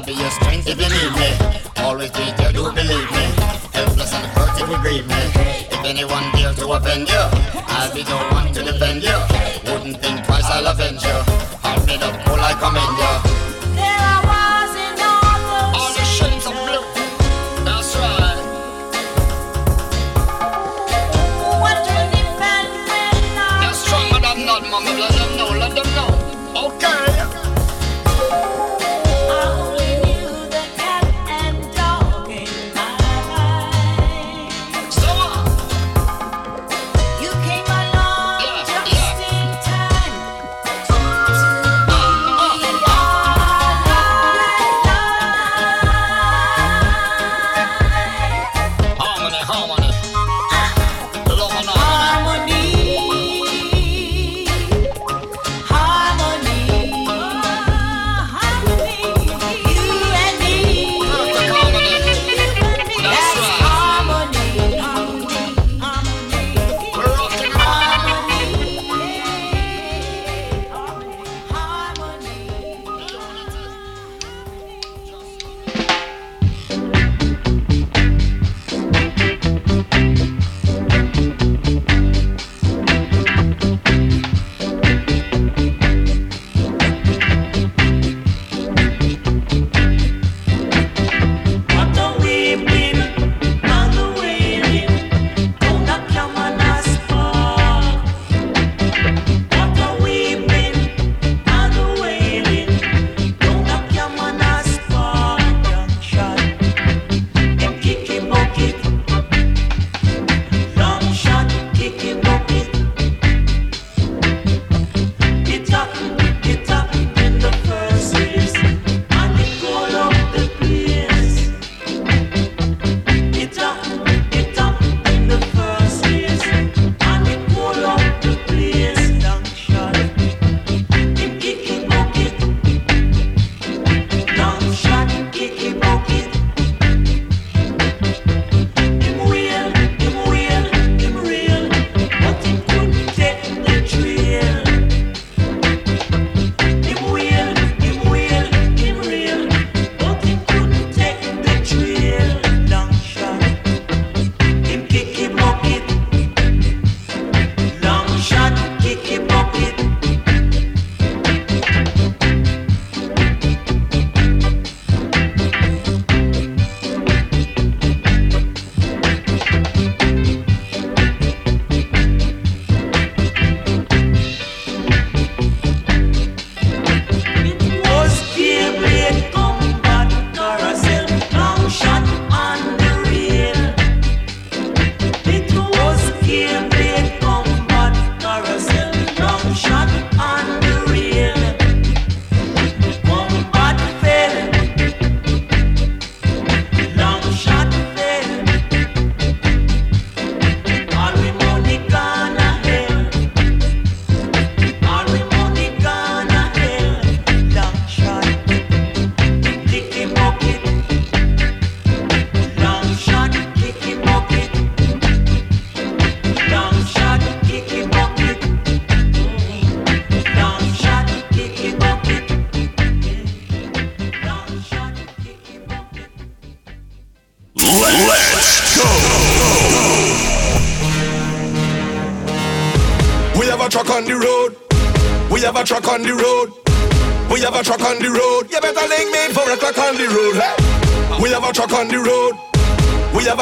[0.07, 1.31] Be your strength if you need me.
[1.83, 3.27] Always be there, do believe me.
[3.75, 5.19] Helpless and hurt if you grieve me.
[5.75, 7.25] If anyone dare to offend you,
[7.67, 9.19] I'll be the one to defend you.
[9.67, 11.19] Wouldn't think twice, I'll avenge you.
[11.65, 13.46] I'll be the fool I commend you.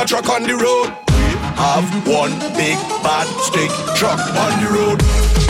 [0.06, 0.92] Truck on the road.
[1.08, 1.22] We
[1.56, 5.43] have one big bad stick truck on the road.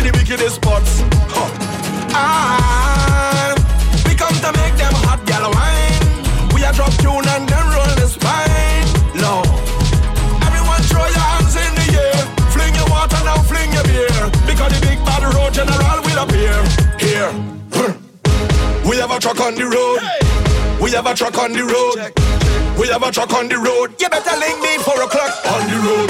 [0.00, 1.02] In the wickedest spots.
[1.28, 1.48] Huh.
[2.12, 3.52] Ah,
[4.06, 6.00] we come to make them hot gal wine.
[6.54, 8.86] We a drop tune and then roll the spine.
[9.20, 9.44] Long.
[10.48, 12.22] Everyone throw your hands in the air.
[12.54, 14.24] Fling your water now, fling your beer.
[14.48, 16.56] Because the big bad road general will appear.
[16.98, 17.30] Here.
[18.88, 20.00] We have a truck on the road.
[20.80, 21.96] We have a truck on the road.
[22.80, 24.00] We have a truck on the road.
[24.00, 26.09] You better link me four o'clock on the road.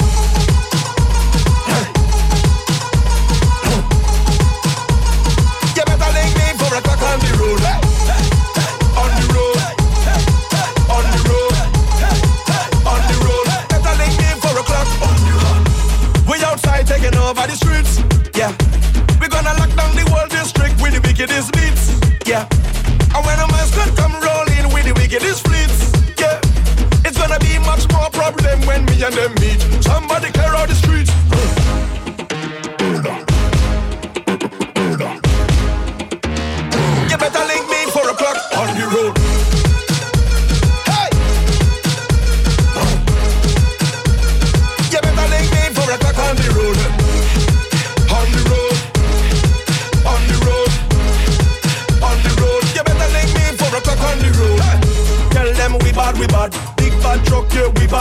[21.21, 21.99] Wickedest beats.
[22.25, 22.47] Yeah.
[23.13, 25.93] And when a mascot come rolling with the wickedest fleets.
[26.19, 26.39] Yeah.
[27.05, 29.61] It's gonna be much more problem when me and them meet.
[29.83, 30.90] Somebody clear out the streets.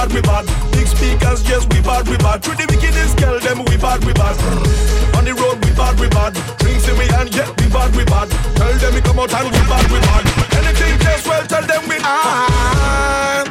[0.01, 0.73] Bad, we bad.
[0.73, 2.43] Big speakers, yes, we bad, we bad.
[2.43, 4.37] To the wickedest, tell them we bad, we bad.
[5.17, 6.33] On the road, we bad, we bad.
[6.59, 8.29] Drinks in we hand, yeah, we bad, we bad.
[8.57, 10.25] Tell them we come out and we bad, we bad.
[10.57, 13.45] Anything just well, tell them we ah.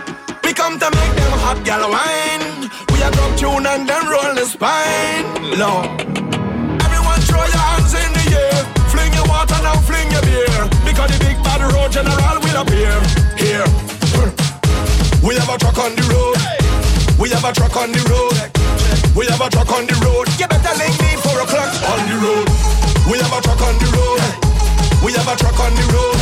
[0.44, 2.70] We come to make them hot gal wine.
[2.90, 5.30] We a drop tune and then roll the spine.
[5.54, 6.02] Lord.
[6.82, 8.60] Everyone throw your hands in the air.
[8.90, 10.66] Fling your water now, fling your beer.
[10.82, 12.98] Because the big bad road general will appear.
[13.38, 13.89] Here.
[15.22, 16.40] We have a truck on the road.
[17.20, 18.40] We have a truck on the road.
[19.16, 20.32] We have a truck on the road.
[20.40, 22.48] You better link me four o'clock on the road.
[23.04, 24.24] We have a truck on the road.
[25.04, 26.20] We have a truck on the road.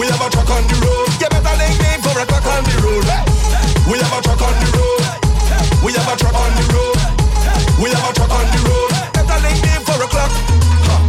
[0.00, 1.12] We have a truck on the road.
[1.20, 3.04] You better link me four o'clock on the road.
[3.84, 5.04] We have a truck on the road.
[5.84, 6.96] We have a truck on the road.
[7.76, 8.92] We have a truck on the road.
[9.12, 10.32] Better link me four o'clock.
[10.88, 11.04] Huh.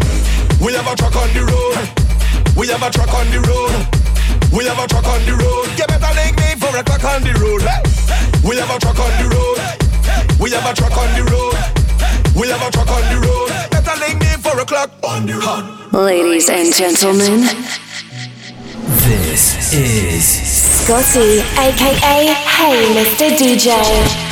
[0.59, 1.79] We have a truck on the road.
[2.59, 4.06] We have a truck on the road.
[4.57, 5.69] We have a truck on the road.
[5.77, 7.61] You better link me four o'clock on the road.
[8.43, 9.59] We have a truck on the road.
[10.41, 11.53] We have a truck on the road.
[12.35, 13.49] We have a truck on the road.
[13.69, 15.93] Better link me four o'clock on the road.
[15.93, 17.45] Ladies and gentlemen,
[19.05, 23.29] This is Scotty, aka Hey Mr.
[23.37, 24.26] DJ.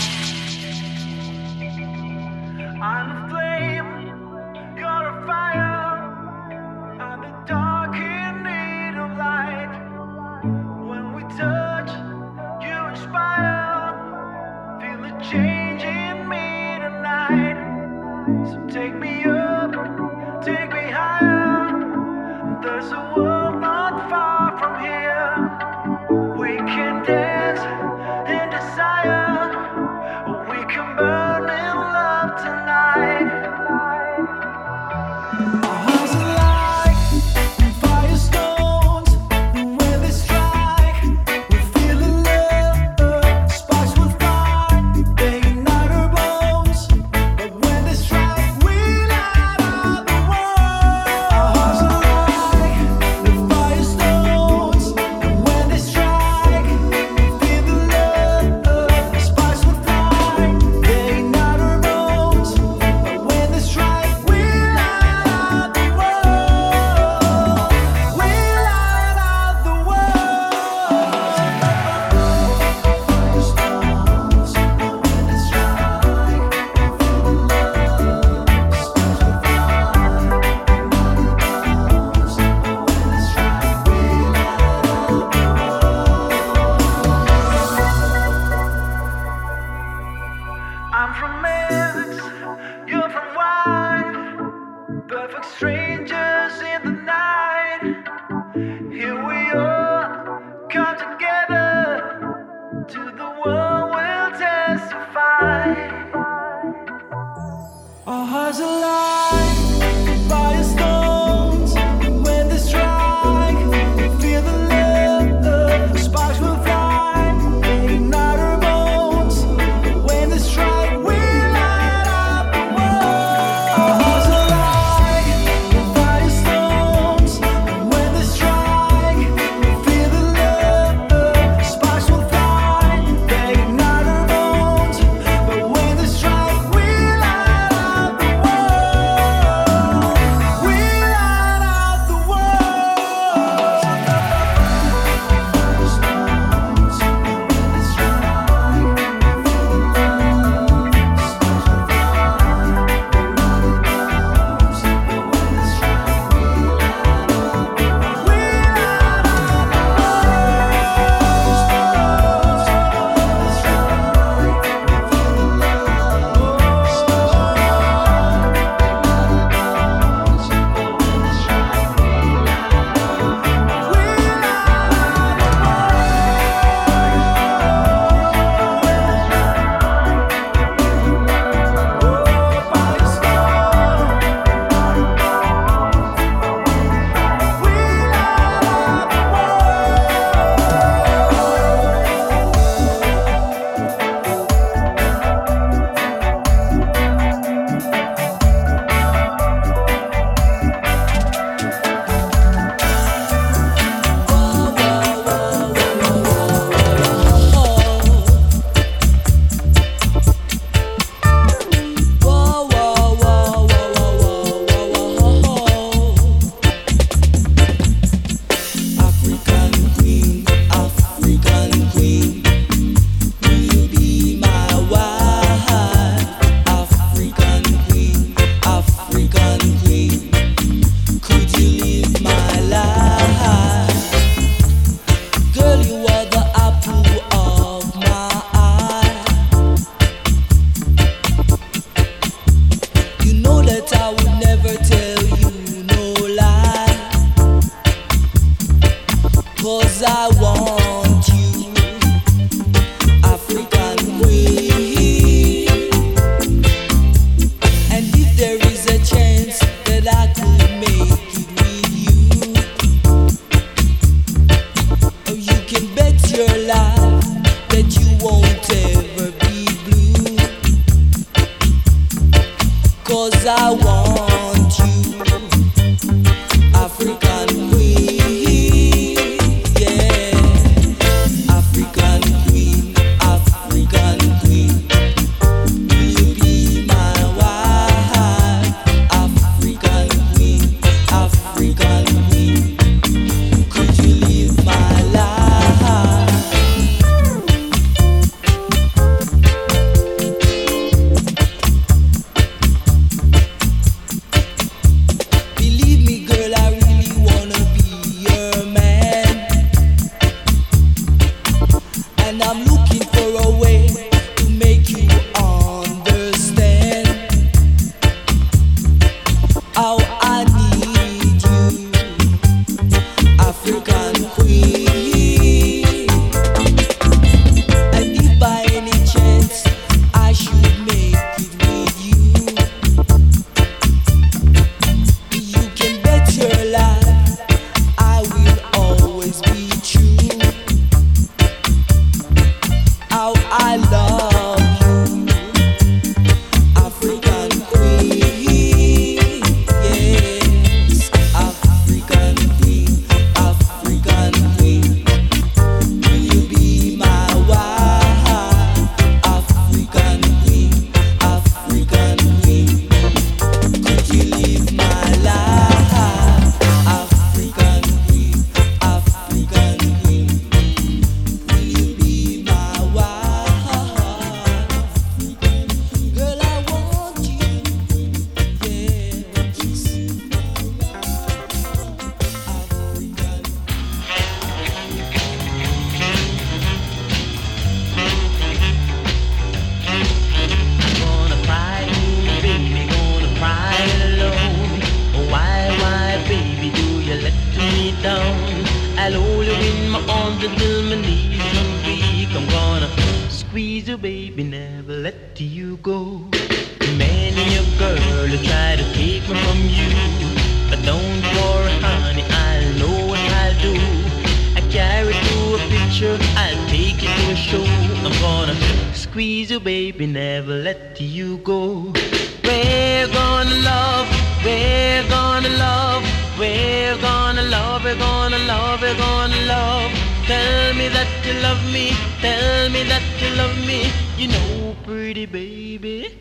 [430.28, 433.92] Tell me that you love me, tell me that you love me.
[434.18, 436.18] You know, pretty baby,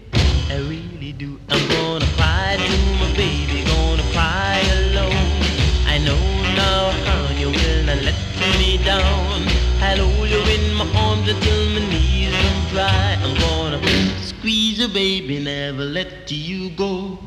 [0.51, 1.41] I really do.
[1.49, 5.33] I'm gonna cry to my baby, gonna cry alone.
[5.89, 6.21] I know
[6.53, 8.15] now, how you will not let
[8.59, 9.49] me down.
[9.81, 13.19] I'll hold you in my arms until my knees run dry.
[13.25, 13.81] I'm gonna
[14.21, 17.21] squeeze you, baby, never let you go.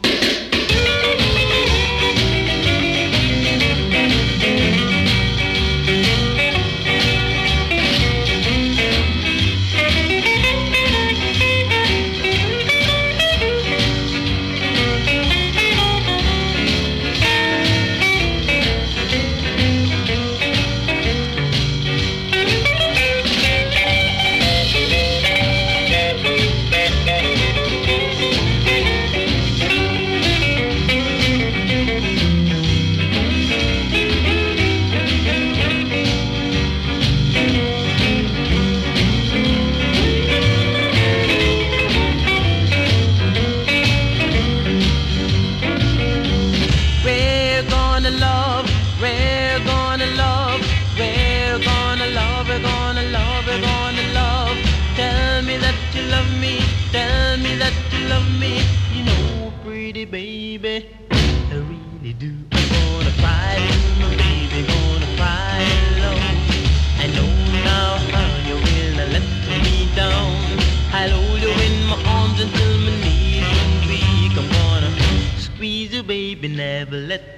[76.78, 77.37] never let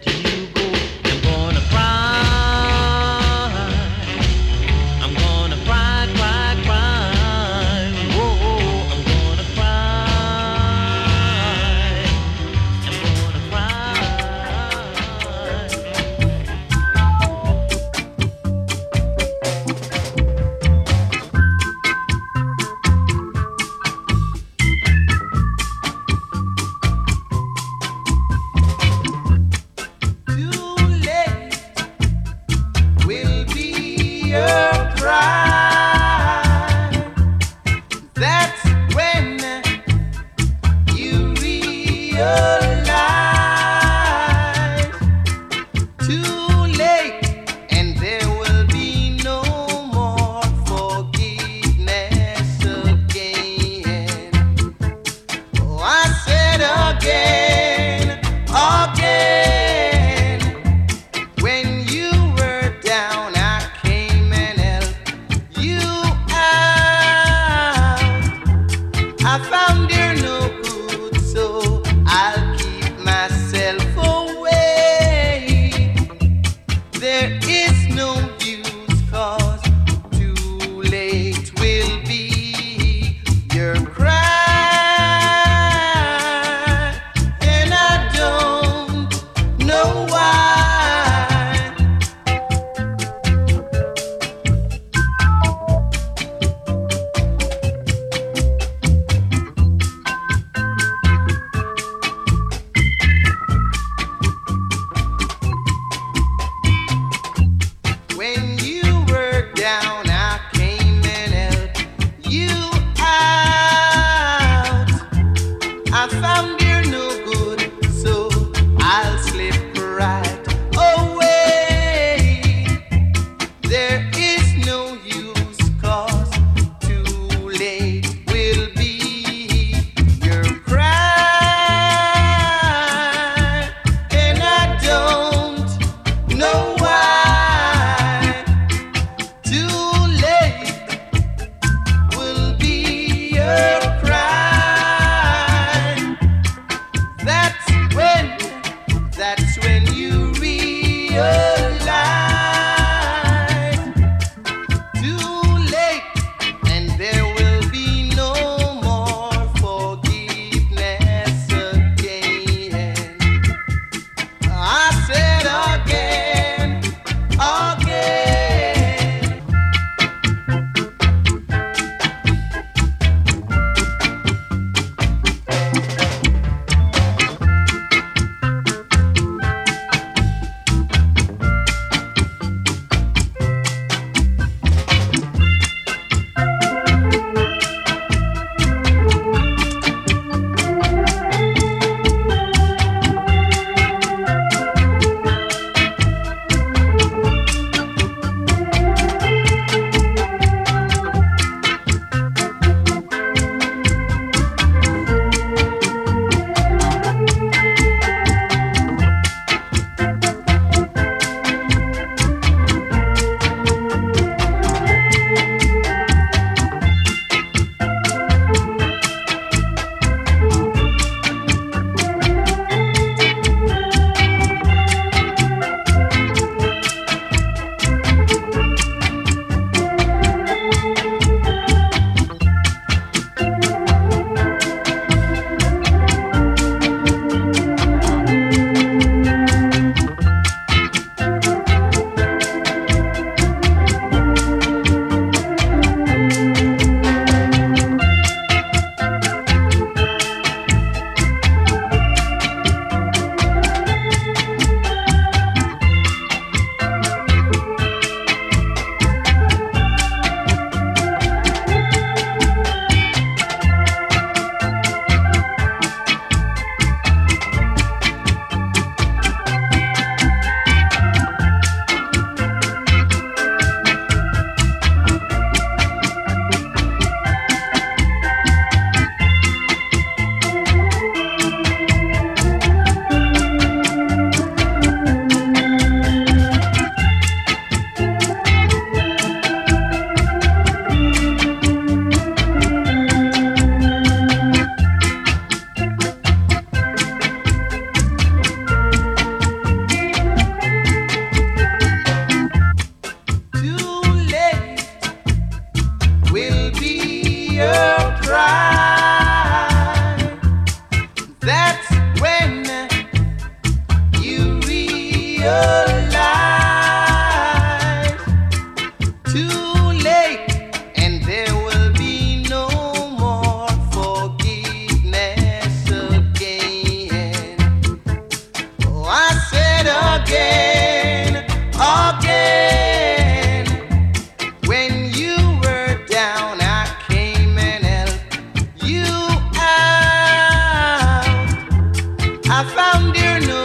[342.52, 343.14] I found
[343.46, 343.59] no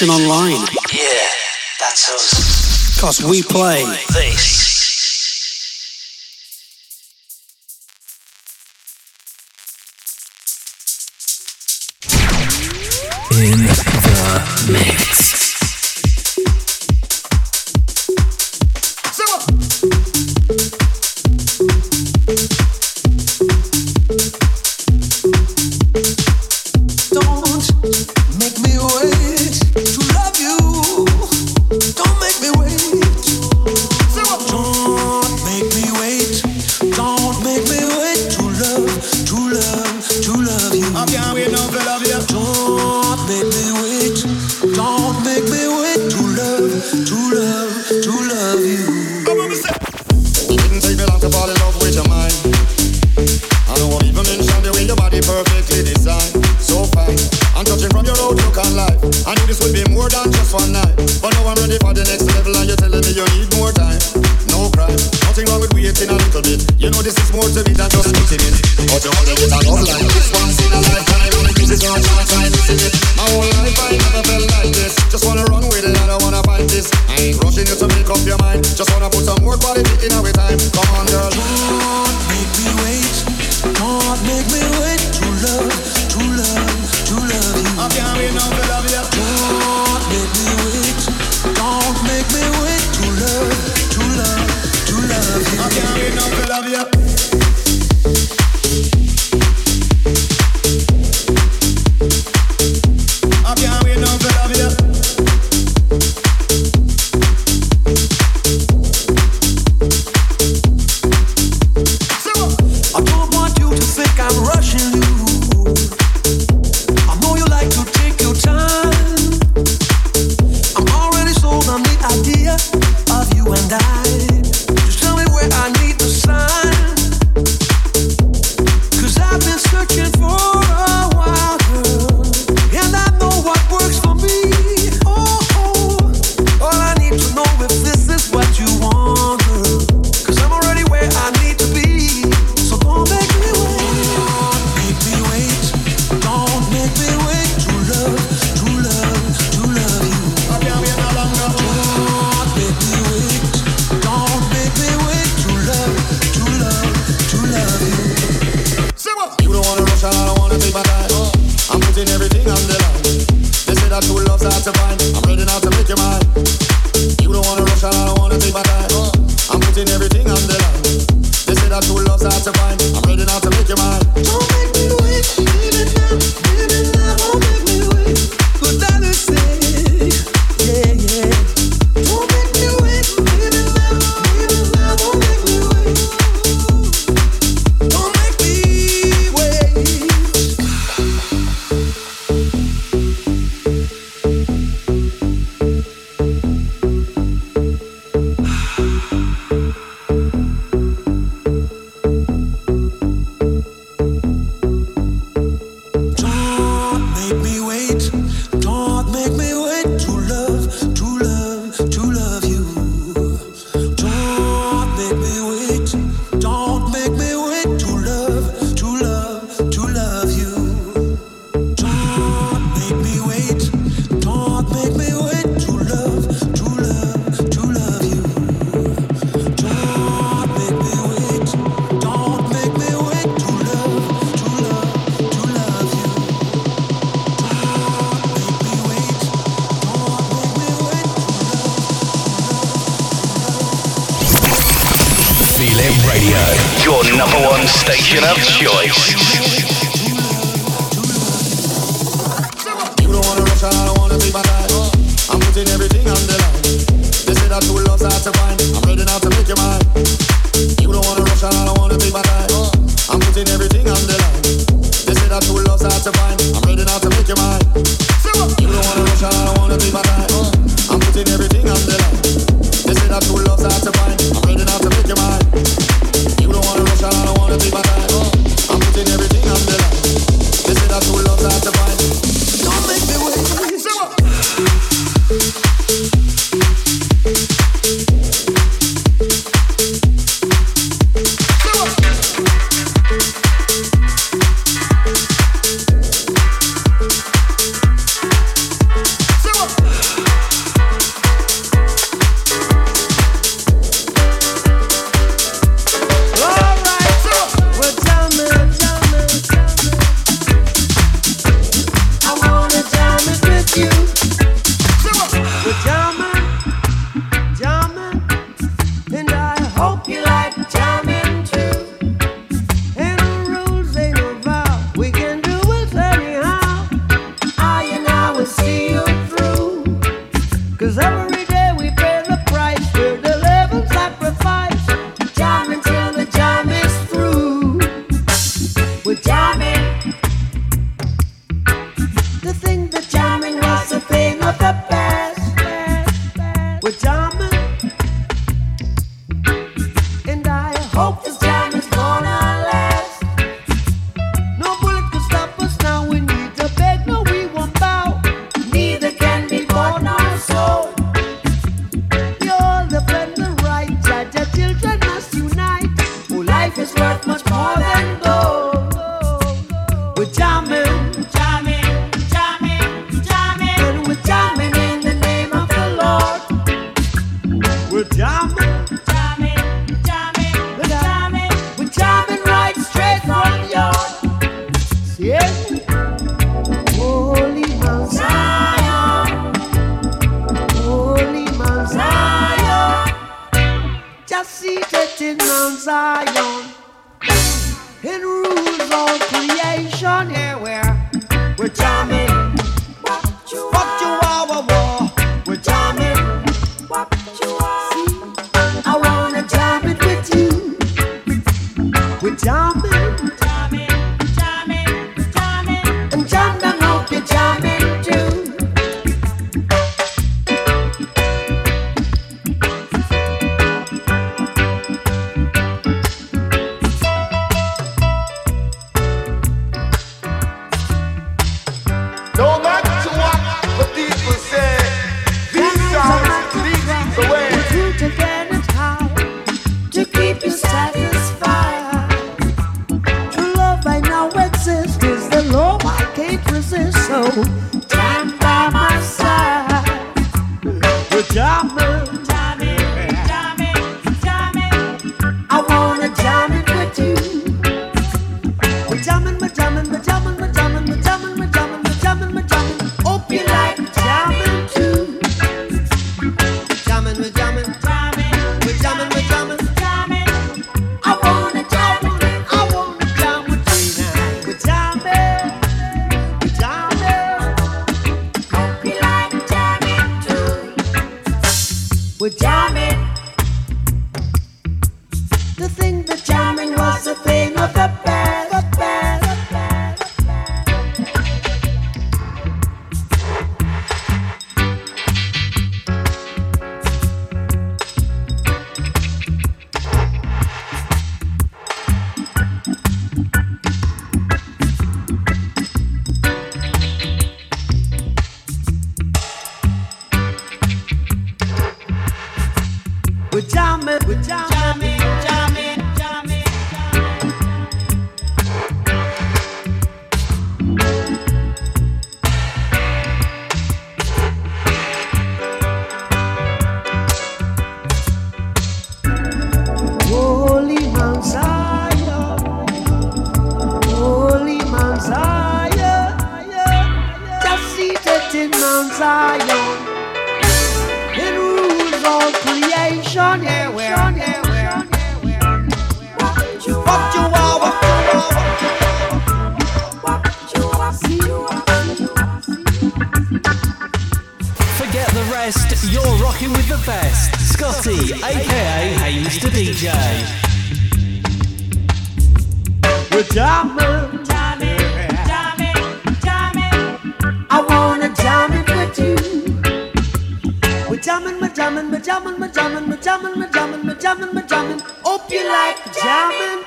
[0.00, 0.69] station online.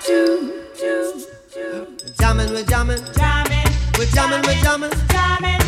[0.04, 1.88] Too, too, too.
[2.20, 3.66] Jamming, we're jamming, jamming,
[3.98, 5.62] we're jamming, we're jamming, jamming.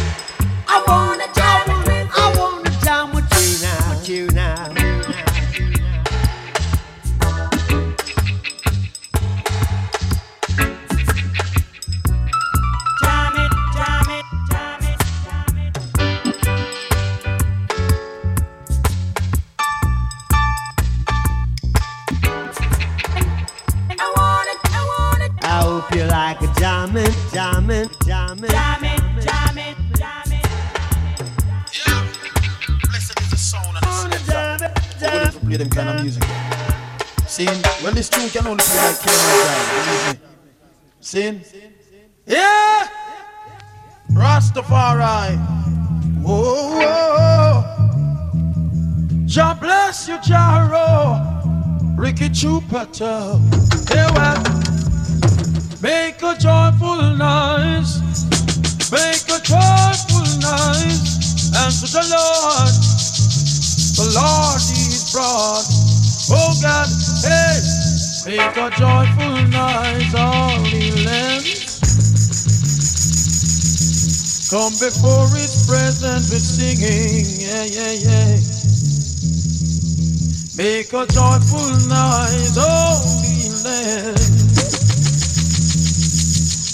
[0.67, 1.27] I wanna
[41.15, 41.41] Seeing?
[42.27, 42.89] Yeah!
[44.11, 45.37] Rastafari.
[46.21, 47.63] Whoa.
[49.25, 51.15] Jah bless you, Jaro.
[51.97, 53.39] Ricky Chupato.
[53.87, 54.43] Hey, well.
[55.81, 58.01] Make a joyful noise.
[58.91, 61.55] Make a joyful noise.
[61.55, 62.75] And to the Lord.
[63.95, 65.85] The Lord is brought.
[66.27, 66.89] Oh God,
[67.21, 67.61] hey,
[68.25, 70.54] make a joyful noise, all
[74.55, 78.39] Come before His presence with singing, yeah, yeah, yeah.
[80.55, 84.23] Make a joyful noise, all the lands.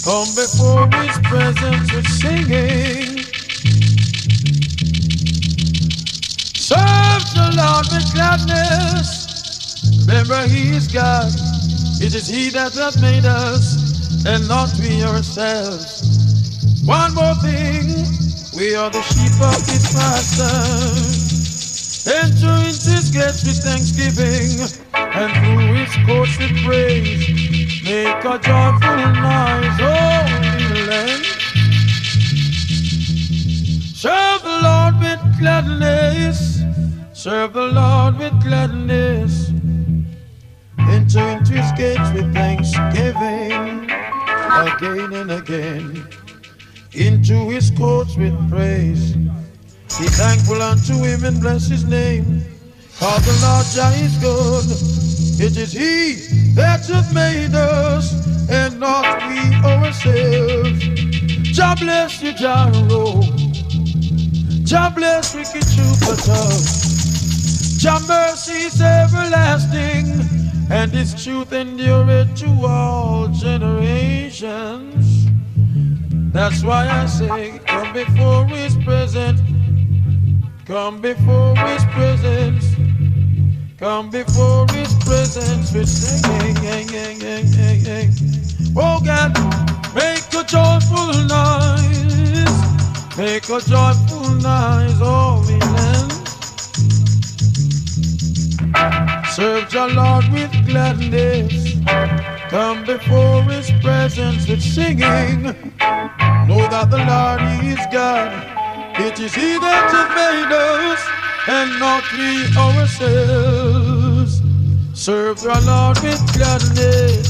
[0.06, 3.26] Come before His presence with singing.
[6.54, 9.26] Serve the Lord with gladness.
[10.02, 11.34] Remember, He is God.
[12.00, 13.74] It is He that hath made us,
[14.28, 16.11] and not we ourselves.
[16.86, 18.06] One more thing,
[18.58, 21.30] we are the sheep of His pasture.
[22.10, 27.84] Enter into His gates with thanksgiving, and through His courts with praise.
[27.84, 31.26] Make a joyful noise, holy land.
[33.96, 36.64] Serve the Lord with gladness.
[37.14, 39.50] Serve the Lord with gladness.
[40.80, 43.90] Enter into his gates with thanksgiving
[44.66, 46.21] again and again.
[46.94, 49.14] Into his courts with praise.
[49.14, 52.42] Be thankful unto him and bless his name.
[52.90, 54.66] For the Lord Jah is good.
[55.44, 58.14] It is he that hath made us
[58.50, 60.84] and not we ourselves.
[61.56, 63.24] Jah bless you, Jah rule.
[64.64, 66.50] Jah bless wicked Jupiter.
[67.82, 70.06] Jah mercy is everlasting,
[70.70, 75.21] and His truth endureth to all generations.
[76.32, 79.42] That's why I say, come before His presence,
[80.66, 82.66] come before His presence,
[83.78, 86.88] come before His presence with singing.
[88.78, 89.34] Oh God,
[89.94, 92.32] make a joyful noise.
[93.18, 96.12] Make a joyful noise, all the land.
[99.28, 101.76] Serve your Lord with gladness.
[102.52, 105.44] Come before His presence with singing.
[106.50, 108.30] Know that the Lord is God.
[109.00, 111.00] It is He that has made us,
[111.48, 114.42] and not we ourselves.
[114.94, 117.26] Serve the Lord with gladness.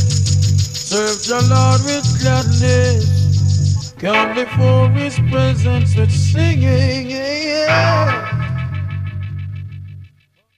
[0.89, 3.93] Serve the Lord with gladness.
[3.99, 7.11] Come before his presence with singing.